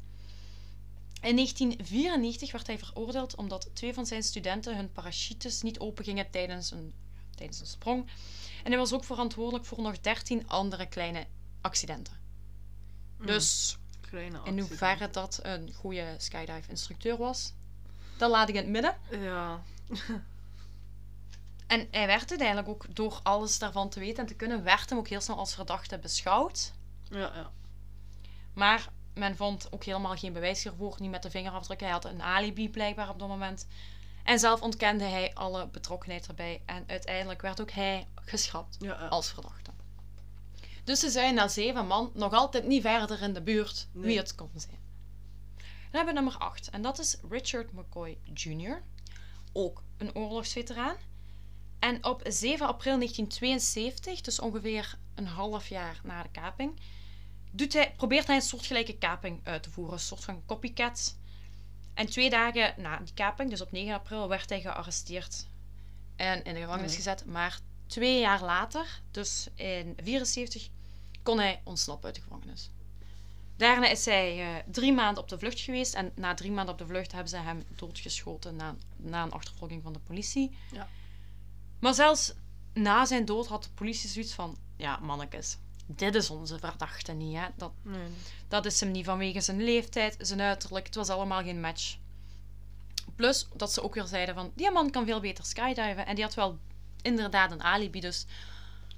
[1.20, 6.70] In 1994 werd hij veroordeeld omdat twee van zijn studenten hun parachutes niet opengingen tijdens
[6.70, 6.92] een,
[7.34, 8.06] tijdens een sprong.
[8.64, 11.26] En hij was ook verantwoordelijk voor nog 13 andere kleine
[11.60, 12.19] accidenten.
[13.20, 13.26] Mhm.
[13.26, 17.52] Dus Kleine in hoeverre dat een goede skydive-instructeur was,
[18.16, 18.96] dat laat ik in het midden.
[19.10, 19.62] Ja.
[21.66, 24.98] En hij werd uiteindelijk ook door alles daarvan te weten en te kunnen, werd hem
[24.98, 26.72] ook heel snel als verdachte beschouwd.
[27.10, 27.50] Ja, ja.
[28.52, 31.86] Maar men vond ook helemaal geen bewijs hiervoor, niet met de vingerafdrukken.
[31.86, 33.66] Hij had een alibi blijkbaar op dat moment.
[34.24, 36.62] En zelf ontkende hij alle betrokkenheid erbij.
[36.64, 39.06] En uiteindelijk werd ook hij geschrapt ja, ja.
[39.06, 39.59] als verdachte.
[40.90, 44.04] Dus ze zijn na zeven man nog altijd niet verder in de buurt Nee.
[44.04, 44.78] wie het kon zijn.
[45.56, 48.82] Dan hebben we nummer 8 en dat is Richard McCoy Jr.
[49.52, 50.96] Ook een oorlogsveteraan.
[51.78, 56.80] En op 7 april 1972, dus ongeveer een half jaar na de kaping,
[57.50, 59.94] doet hij, probeert hij een soortgelijke kaping uit te voeren.
[59.94, 61.16] Een soort van copycat.
[61.94, 65.46] En twee dagen na die kaping, dus op 9 april, werd hij gearresteerd
[66.16, 66.96] en in de gevangenis Nee.
[66.96, 67.24] gezet.
[67.26, 70.68] Maar twee jaar later, dus in 74,
[71.22, 72.70] kon hij ontsnappen uit de gevangenis.
[73.56, 75.94] Daarna is hij eh, drie maanden op de vlucht geweest.
[75.94, 79.82] En na drie maanden op de vlucht hebben ze hem doodgeschoten na, na een achtervolging
[79.82, 80.56] van de politie.
[80.72, 80.88] Ja.
[81.78, 82.32] Maar zelfs
[82.72, 87.36] na zijn dood had de politie zoiets van: ja, mannetjes, dit is onze verdachte niet.
[87.36, 87.46] Hè?
[87.56, 88.08] Dat, Nee,
[88.48, 90.86] dat is hem niet vanwege zijn leeftijd, zijn uiterlijk.
[90.86, 91.96] Het was allemaal geen match.
[93.16, 96.06] Plus dat ze ook weer zeiden van, die man kan veel beter skydiven.
[96.06, 96.58] En die had wel
[97.02, 98.26] inderdaad een alibi, dus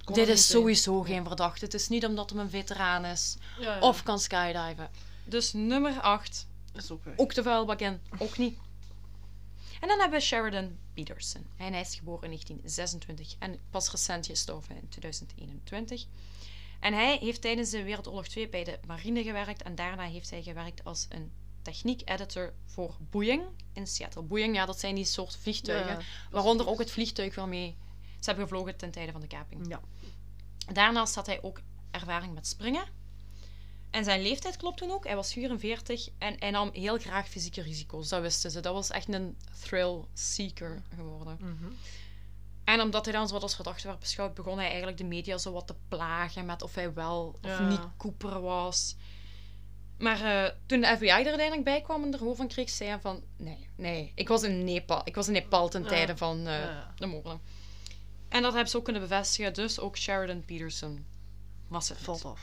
[0.04, 1.64] dit is sowieso geen verdachte.
[1.64, 3.80] Het is niet omdat hij een veteraan is Ja, ja.
[3.80, 4.90] of kan skydiven.
[5.24, 7.14] Dus nummer 8, Is ook weg.
[7.16, 8.58] ook de vuilbak in, ook niet.
[9.80, 11.46] En dan hebben we Sheridan Peterson.
[11.56, 16.04] En hij is geboren in 1926 en pas recent gestorven in 2021.
[16.80, 20.42] En hij heeft tijdens de Wereldoorlog 2 bij de marine gewerkt en daarna heeft hij
[20.42, 21.32] gewerkt als een
[21.62, 23.42] techniek-editor voor Boeing
[23.72, 24.22] in Seattle.
[24.22, 27.76] Boeing, ja, dat zijn die soort vliegtuigen, Ja, waaronder ook het vliegtuig waarmee
[28.22, 29.68] ze hebben gevlogen ten tijde van de kaping.
[29.68, 29.80] Ja.
[30.72, 31.60] Daarnaast had hij ook
[31.90, 32.84] ervaring met springen.
[33.90, 35.06] En zijn leeftijd klopt toen ook.
[35.06, 38.08] Hij was 44 en hij nam heel graag fysieke risico's.
[38.08, 38.60] Dat wisten ze.
[38.60, 41.36] Dat was echt een thrill-seeker geworden.
[41.40, 41.72] Mhm.
[42.64, 45.38] En omdat hij dan zo wat als verdachte werd beschouwd, begon hij eigenlijk de media
[45.38, 47.68] zo wat te plagen met of hij wel of Ja.
[47.68, 48.96] niet Cooper was.
[49.98, 52.88] Maar eh, toen de FBI er uiteindelijk bij kwam en er hoofd van kreeg, zei
[52.90, 53.22] hij van...
[53.36, 55.00] Nee, nee, ik was in Nepal.
[55.04, 55.88] Ik was in Nepal ten Ja.
[55.88, 56.92] tijde van eh, Ja.
[56.96, 57.40] de moorden.
[58.32, 59.54] En dat hebben ze ook kunnen bevestigen.
[59.54, 61.06] Dus ook Sheridan Peterson
[61.68, 61.98] was het.
[61.98, 62.40] Valt af.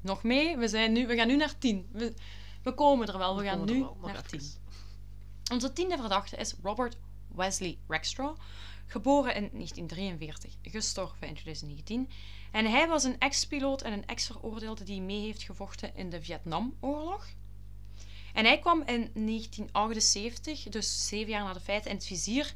[0.00, 0.56] Nog mee?
[0.56, 1.88] We, zijn nu, we gaan nu naar 10.
[1.92, 2.14] We,
[2.62, 3.36] we komen er wel.
[3.36, 4.38] We, We gaan nu wel, naar even.
[4.38, 4.50] 10.
[5.52, 6.96] Onze tiende verdachte is Robert
[7.34, 8.36] Wesley Rackstraw,
[8.86, 12.10] geboren in 1943, gestorven in 2019.
[12.52, 17.26] En hij was een ex-piloot en een ex-veroordeelde die mee heeft gevochten in de Vietnamoorlog.
[18.32, 22.54] En hij kwam in 1978, dus zeven jaar na de feiten, in het vizier,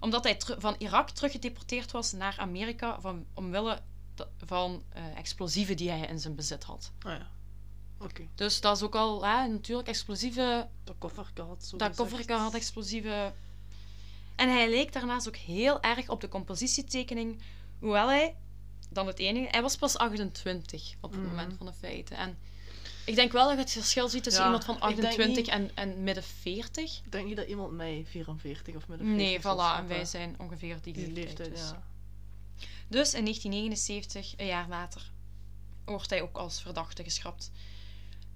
[0.00, 3.80] omdat hij van Irak teruggedeporteerd was naar Amerika van, omwille
[4.44, 6.92] van eh, explosieven die hij in zijn bezit had.
[7.02, 7.30] Ah ja.
[7.98, 8.26] Oké.
[8.34, 12.54] Dus dat is ook al hè, natuurlijk explosieve Dat kofferke had zo dat kofferke had
[12.54, 13.32] explosieve.
[14.36, 17.42] En hij leek daarnaast ook heel erg op de compositietekening.
[17.78, 18.36] Hoewel hij,
[18.88, 21.28] dan het enige, hij was pas 28 op het Mhm.
[21.30, 22.16] moment van de feiten.
[22.16, 22.38] En
[23.04, 25.36] Ik denk wel dat je het verschil ziet tussen Ja, iemand van ik denk 28
[25.36, 27.00] niet- en, en midden 40.
[27.04, 29.78] Ik denk niet dat iemand mij 44 of met een 40 Nee, voilà.
[29.78, 31.50] En wij zijn ongeveer die, Die leeftijd.
[31.50, 31.60] dus.
[31.60, 31.82] ja.
[32.88, 35.10] Dus in 1979, een jaar later,
[35.84, 37.50] wordt hij ook als verdachte geschrapt.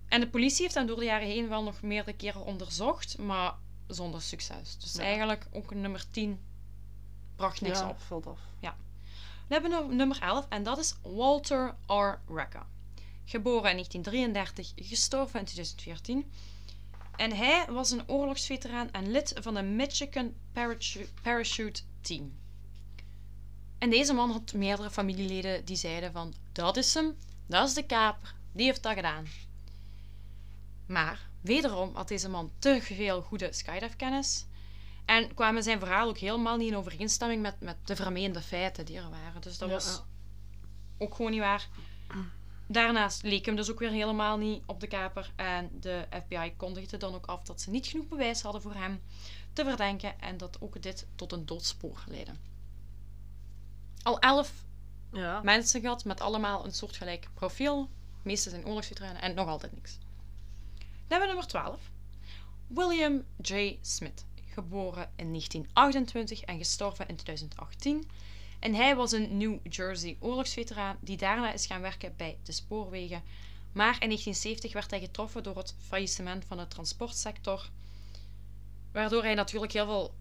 [0.09, 3.55] En de politie heeft hem door de jaren heen wel nog meerdere keren onderzocht, maar
[3.87, 4.77] zonder succes.
[4.79, 5.03] Dus Ja.
[5.03, 6.41] eigenlijk ook nummer 10
[7.37, 8.01] bracht niks ja, op.
[8.01, 8.41] valt af.
[9.49, 12.33] Hebben we nog nummer 11 en dat is Walter R.
[12.35, 12.67] Recca.
[13.25, 16.33] Geboren in 1933, gestorven in 2014.
[17.17, 22.33] En hij was een oorlogsveteraan en lid van de Michigan Parachu- Parachute Team.
[23.79, 26.35] En deze man had meerdere familieleden die zeiden van...
[26.53, 27.17] Dat is hem,
[27.47, 29.27] dat is de kaper, die heeft dat gedaan.
[30.87, 34.47] Maar, wederom had deze man te veel goede skydive-kennis...
[35.05, 38.97] En kwamen zijn verhaal ook helemaal niet in overeenstemming met, met de vermeende feiten die
[38.97, 39.41] er waren.
[39.41, 40.03] Dus dat was
[40.99, 41.69] ook gewoon niet waar.
[42.75, 45.33] Daarnaast leek hem dus ook weer helemaal niet op de kaper.
[45.37, 49.03] En de FBI kondigde dan ook af dat ze niet genoeg bewijs hadden voor hem
[49.53, 50.21] te verdenken.
[50.21, 52.33] En dat ook dit tot een doodspoor leidde.
[54.03, 54.53] Al elf
[55.13, 55.41] Ja.
[55.43, 57.83] mensen gehad met allemaal een soortgelijk profiel.
[57.83, 59.99] De meeste zijn oorlogsveteranen en nog altijd niks.
[60.79, 61.91] Dan hebben we nummer 12.
[62.67, 63.79] William J.
[63.81, 64.25] Smith.
[64.47, 68.05] Geboren in 1928 en gestorven in 2018.
[68.65, 73.23] En hij was een New Jersey oorlogsveteraan die daarna is gaan werken bij de spoorwegen.
[73.73, 77.71] Maar in 1970 werd hij getroffen door het faillissement van de transportsector.
[78.93, 80.15] Waardoor hij natuurlijk heel veel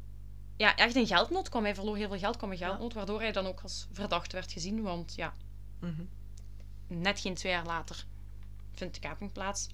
[0.58, 1.64] ja, echt in geldnood kwam.
[1.64, 4.52] Hij verloor heel veel geld, kwam in geldnood, waardoor hij dan ook als verdachte werd
[4.52, 4.82] gezien.
[4.82, 5.34] Want ja,
[5.80, 6.04] Mhm.
[6.88, 8.06] net geen twee jaar later
[8.74, 9.68] vindt de kaping plaats.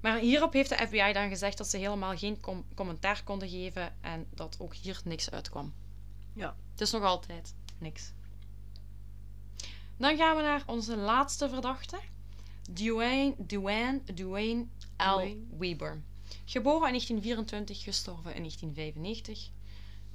[0.00, 3.94] Maar hierop heeft de FBI dan gezegd dat ze helemaal geen com- commentaar konden geven
[4.00, 5.74] en dat ook hier niks uitkwam.
[6.32, 6.56] Ja.
[6.70, 8.12] Het is nog altijd niks.
[9.96, 11.98] Dan gaan we naar onze laatste verdachte.
[12.72, 14.66] Dwayne, Dwayne, Dwayne
[14.96, 15.36] L.
[15.58, 16.02] Weber.
[16.44, 19.50] Geboren in 1924, gestorven in 1995.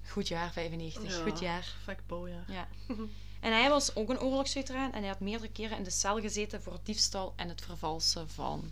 [0.07, 1.17] Goed jaar, 95.
[1.17, 1.23] Ja.
[1.23, 1.75] Goed jaar.
[2.47, 2.67] Ja.
[3.43, 6.61] En hij was ook een oorlogsveteraan en hij had meerdere keren in de cel gezeten
[6.61, 8.71] voor diefstal en het vervalsen van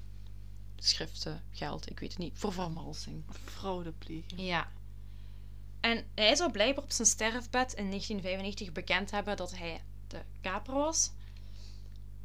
[0.75, 3.23] schriften, geld, ik weet het niet, voor vervalsing.
[3.45, 4.41] Fraudepleging.
[4.41, 4.71] Ja.
[5.81, 10.73] En hij zou blijkbaar op zijn sterfbed in 1995 bekend hebben dat hij de kaper
[10.73, 11.11] was.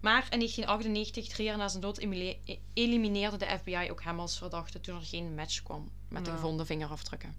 [0.00, 2.36] Maar in 1998, drie jaar na zijn dood, e-
[2.72, 6.36] elimineerde de FBI ook hem als verdachte toen er geen match kwam met de Ja.
[6.36, 7.36] gevonden vingerafdrukken.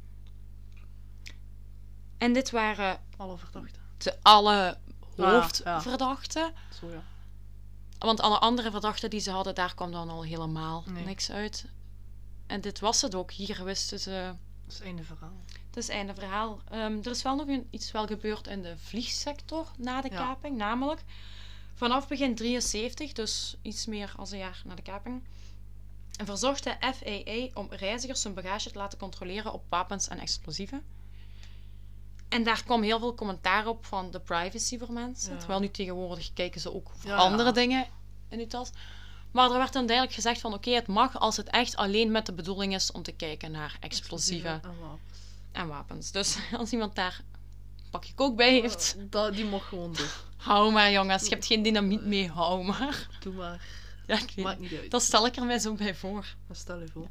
[2.18, 3.82] En dit waren Alle verdachten.
[3.98, 4.78] de alle
[5.16, 5.32] ja.
[5.32, 6.54] hoofdverdachten.
[6.80, 7.04] Zo ja.
[8.00, 11.06] Want alle andere verdachten die ze hadden, daar kwam dan al helemaal Nee.
[11.06, 11.66] niks uit.
[12.48, 13.32] En dit was het ook.
[13.32, 14.34] Hier wisten ze...
[14.64, 15.42] Dat is het einde verhaal.
[15.78, 16.60] Is einde verhaal.
[16.70, 20.16] Ehm, er is wel nog een, iets wel gebeurd in de vliegsector na de Ja.
[20.26, 20.58] kaping.
[20.58, 21.02] Namelijk,
[21.74, 25.24] vanaf begin 73, dus iets meer dan een jaar na de kaping,
[26.26, 30.84] verzocht de FAA om reizigers hun bagage te laten controleren op wapens en explosieven.
[32.30, 35.34] En daar kwam heel veel commentaar op van de privacy voor mensen.
[35.34, 35.38] Ja.
[35.40, 37.88] Terwijl nu tegenwoordig kijken ze ook voor Ja, andere dingen
[38.30, 38.70] in uw tas.
[39.32, 42.26] Maar er werd dan duidelijk gezegd van oké, het mag als het echt alleen met
[42.26, 45.26] de bedoeling is om te kijken naar explosieven en wapens.
[45.58, 46.12] En wapens.
[46.12, 47.22] Dus als iemand daar
[47.84, 50.08] een pakje kook bij heeft, Eh, dat, die mag gewoon doen.
[50.38, 51.24] hou maar jongens.
[51.24, 53.08] Je hebt geen dynamiet mee, hou maar.
[53.24, 53.62] Doe maar.
[54.08, 54.92] Ja, ik weet Maakt niet uit.
[54.92, 56.36] Dat stel ik er mij zo bij voor.
[56.48, 57.08] Maar stel je voor.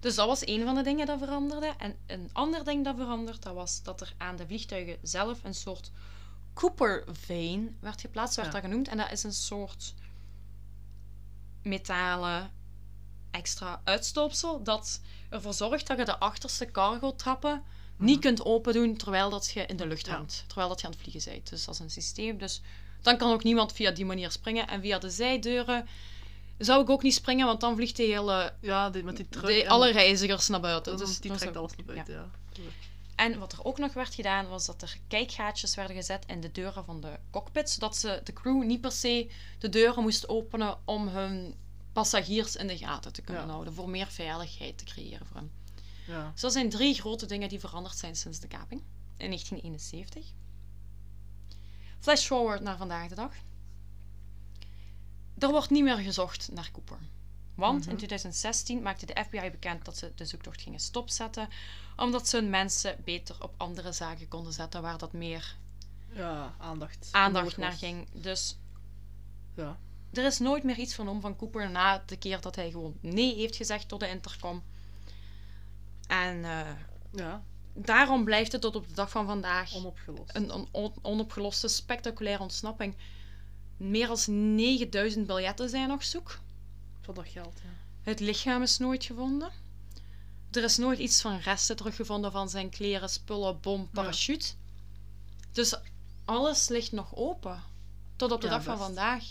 [0.00, 1.74] Dus dat was een van de dingen dat veranderde.
[1.78, 5.54] En een ander ding dat veranderde, dat was dat er aan de vliegtuigen zelf een
[5.54, 5.90] soort
[6.54, 8.54] Cooper vane werd geplaatst, werd Ja.
[8.54, 8.88] dat genoemd.
[8.88, 9.94] En dat is een soort
[11.62, 12.50] metalen
[13.30, 15.00] extra uitstoopsel dat
[15.32, 17.62] ervoor zorgt dat je de achterste cargo-trappen
[17.96, 20.12] niet kunt open doen terwijl dat je in de lucht Ja.
[20.16, 20.44] hangt.
[20.46, 21.50] Terwijl dat je aan het vliegen bent.
[21.50, 22.38] Dus dat is een systeem.
[22.38, 22.60] Dus
[23.02, 24.68] dan kan ook niemand via die manier springen.
[24.68, 25.88] En via de zijdeuren
[26.58, 29.46] zou ik ook niet springen, want dan vliegt de hele Ja, die, met die truck.
[29.46, 30.96] de, alle reizigers naar buiten.
[30.96, 32.30] Dus die trekt alles naar buiten, ja.
[33.16, 36.52] En wat er ook nog werd gedaan, was dat er kijkgaatjes werden gezet in de
[36.52, 40.76] deuren van de cockpit, zodat ze, de crew niet per se de deuren moest openen
[40.84, 41.54] om hun
[41.92, 43.50] passagiers in de gaten te kunnen Ja.
[43.50, 45.50] houden, voor meer veiligheid te creëren voor hen.
[46.06, 46.30] Ja.
[46.32, 48.80] Dus dat zijn drie grote dingen die veranderd zijn sinds de kaping
[49.16, 50.24] in 1971.
[52.00, 53.32] Flash forward naar vandaag de dag.
[55.38, 56.98] Er wordt niet meer gezocht naar Cooper.
[57.54, 57.96] Want in Mhm.
[57.96, 61.48] 2016 maakte de FBI bekend dat ze de zoektocht gingen stopzetten,
[61.96, 65.56] omdat ze hun mensen beter op andere zaken konden zetten waar dat meer
[66.12, 67.08] ja, aandacht.
[67.10, 68.08] aandacht naar ging.
[68.12, 68.56] Dus
[69.56, 69.78] Ja.
[70.12, 73.34] Er is nooit meer iets vernomen van Cooper na de keer dat hij gewoon nee
[73.34, 74.62] heeft gezegd door de intercom.
[76.06, 76.70] En eh,
[77.12, 77.42] ja,
[77.74, 80.36] daarom blijft het tot op de dag van vandaag onopgelost.
[80.36, 82.94] een, een on- onopgeloste spectaculaire ontsnapping.
[83.76, 86.38] Meer dan 9000 biljetten zijn nog zoek.
[87.00, 87.68] Voor dat geld, ja.
[88.02, 89.50] Het lichaam is nooit gevonden.
[90.50, 94.52] Er is nooit iets van resten teruggevonden van zijn kleren, spullen, bom, parachute.
[95.52, 95.74] Dus
[96.24, 97.62] alles ligt nog open.
[98.16, 99.24] Tot op de Ja, dag van vandaag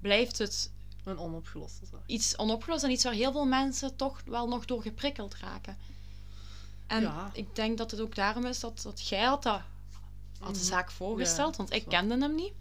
[0.00, 0.70] blijft het
[1.04, 2.00] Een onopgeloste zaak.
[2.06, 5.76] iets onopgelost en iets waar heel veel mensen toch wel nog door geprikkeld raken.
[6.86, 7.30] En Ja.
[7.32, 9.60] ik denk dat het ook daarom is dat, dat jij had, dat,
[10.38, 10.68] had de Mhm.
[10.68, 12.52] zaak voorgesteld, Ja, want ik kende hem niet.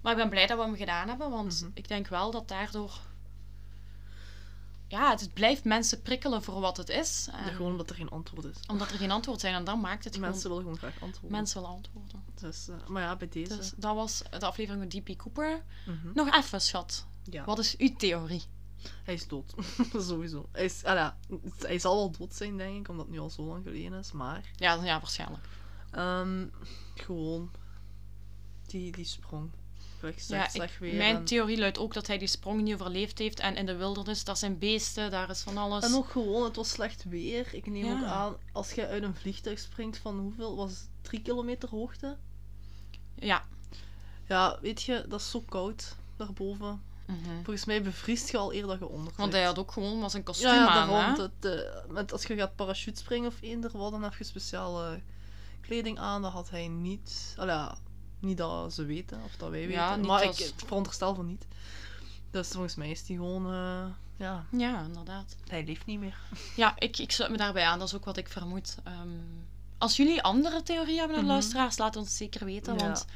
[0.00, 1.70] Maar ik ben blij dat we hem gedaan hebben, want Mhm.
[1.74, 3.00] ik denk wel dat daardoor...
[4.90, 7.28] Ja, het blijft mensen prikkelen voor wat het is.
[7.32, 8.56] En Ja, gewoon omdat er geen antwoord is.
[8.68, 10.56] Omdat er geen antwoord zijn en dan maakt het Mensen gewoon...
[10.64, 11.38] willen gewoon graag antwoorden.
[11.38, 12.22] Mensen willen antwoorden.
[12.40, 13.56] Dus, eh, maar ja, bij deze.
[13.56, 15.16] Dus dat was de aflevering met D.P.
[15.18, 15.62] Cooper.
[15.86, 16.08] Mhm.
[16.14, 17.06] Nog even, schat.
[17.24, 18.42] Ja, Wat is uw theorie?
[19.04, 19.54] hij is dood.
[20.08, 20.48] Sowieso.
[20.52, 23.20] Hij, is, ah ja, het- hij zal wel dood zijn, denk ik, omdat het nu
[23.20, 24.12] al zo lang geleden is.
[24.12, 25.48] Maar Ja, ja waarschijnlijk.
[25.90, 26.46] ehm,
[26.94, 27.50] gewoon
[28.66, 29.50] die, die sprong.
[30.00, 33.40] Weg, Ja, ik- mijn en, theorie luidt ook dat hij die sprong niet overleefd heeft.
[33.40, 35.84] En in de wildernis, daar zijn beesten, daar is van alles.
[35.84, 37.54] en ook gewoon, het was slecht weer.
[37.54, 37.92] Ik neem Ja.
[37.98, 40.56] ook aan, als je uit een vliegtuig springt van hoeveel?
[40.56, 42.16] Was het drie kilometer hoogte?
[43.14, 43.44] Ja.
[44.28, 46.82] Ja, weet je, dat is zo koud daarboven.
[47.06, 47.18] Mhm.
[47.34, 50.14] Volgens mij bevriest je al eer dat je onder Want hij had ook gewoon was
[50.14, 50.88] een kostuum Ja, ja aan.
[50.88, 51.14] daarom.
[51.14, 51.22] hè?
[51.22, 55.00] Het, eh, met, als je gaat parachute springen of eender, wat dan heb je speciale
[55.60, 56.22] kleding aan.
[56.22, 57.34] Dat had hij niet.
[57.36, 57.76] Allee, ja,
[58.20, 59.74] niet dat ze weten of dat wij weten.
[59.82, 61.46] Ja, maar als- ik veronderstel van niet.
[62.30, 63.46] Dus volgens mij is hij gewoon.
[63.52, 63.84] eh,
[64.16, 65.36] ja, Ja, inderdaad.
[65.48, 66.18] hij leeft niet meer.
[66.56, 67.78] Ja, ik, ik sluit me daarbij aan.
[67.78, 68.76] Dat is ook wat ik vermoed.
[68.84, 69.08] Ehm,
[69.78, 71.30] als jullie andere theorieën hebben, de Mhm.
[71.30, 72.74] luisteraars, laat ons zeker weten.
[72.74, 72.80] Ja.
[72.84, 73.06] Want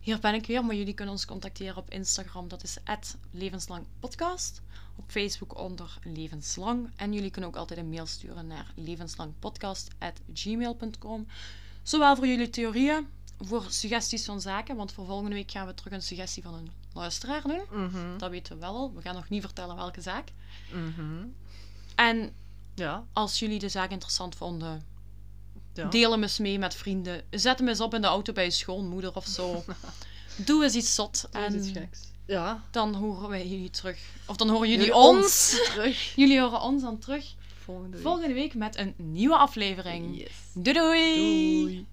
[0.00, 0.64] hier ben ik weer.
[0.64, 2.48] Maar jullie kunnen ons contacteren op Instagram.
[2.48, 2.76] Dat is
[3.30, 4.60] levenslangpodcast.
[4.96, 6.90] Op Facebook onder levenslang.
[6.96, 11.26] En jullie kunnen ook altijd een mail sturen naar levenslangpodcast.gmail.com.
[11.82, 13.06] Zowel voor jullie theorieën,
[13.44, 14.76] voor suggesties van zaken.
[14.76, 17.62] Want voor volgende week gaan we terug een suggestie van een luisteraar doen.
[17.70, 18.18] Mhm.
[18.18, 18.92] Dat weten we wel al.
[18.94, 20.28] We gaan nog niet vertellen welke zaak.
[20.72, 21.24] Mhm.
[21.94, 22.32] En
[22.74, 24.84] Ja, als jullie de zaak interessant vonden,
[25.74, 25.88] ja.
[25.88, 27.22] deel hem eens mee met vrienden.
[27.30, 29.64] Zet hem eens op in de auto bij je schoonmoeder of zo.
[30.46, 31.14] Doe eens iets zot.
[31.32, 32.00] Is En iets geks.
[32.26, 33.98] Ja, dan horen wij jullie terug.
[34.26, 35.50] Of dan horen jullie Jullie ons.
[35.64, 36.12] terug.
[36.16, 37.34] Jullie horen ons dan terug
[37.64, 38.02] Volgende week.
[38.06, 40.18] volgende week met een nieuwe aflevering.
[40.18, 40.30] Yes.
[40.54, 41.14] Doei doei!
[41.62, 41.86] Doei.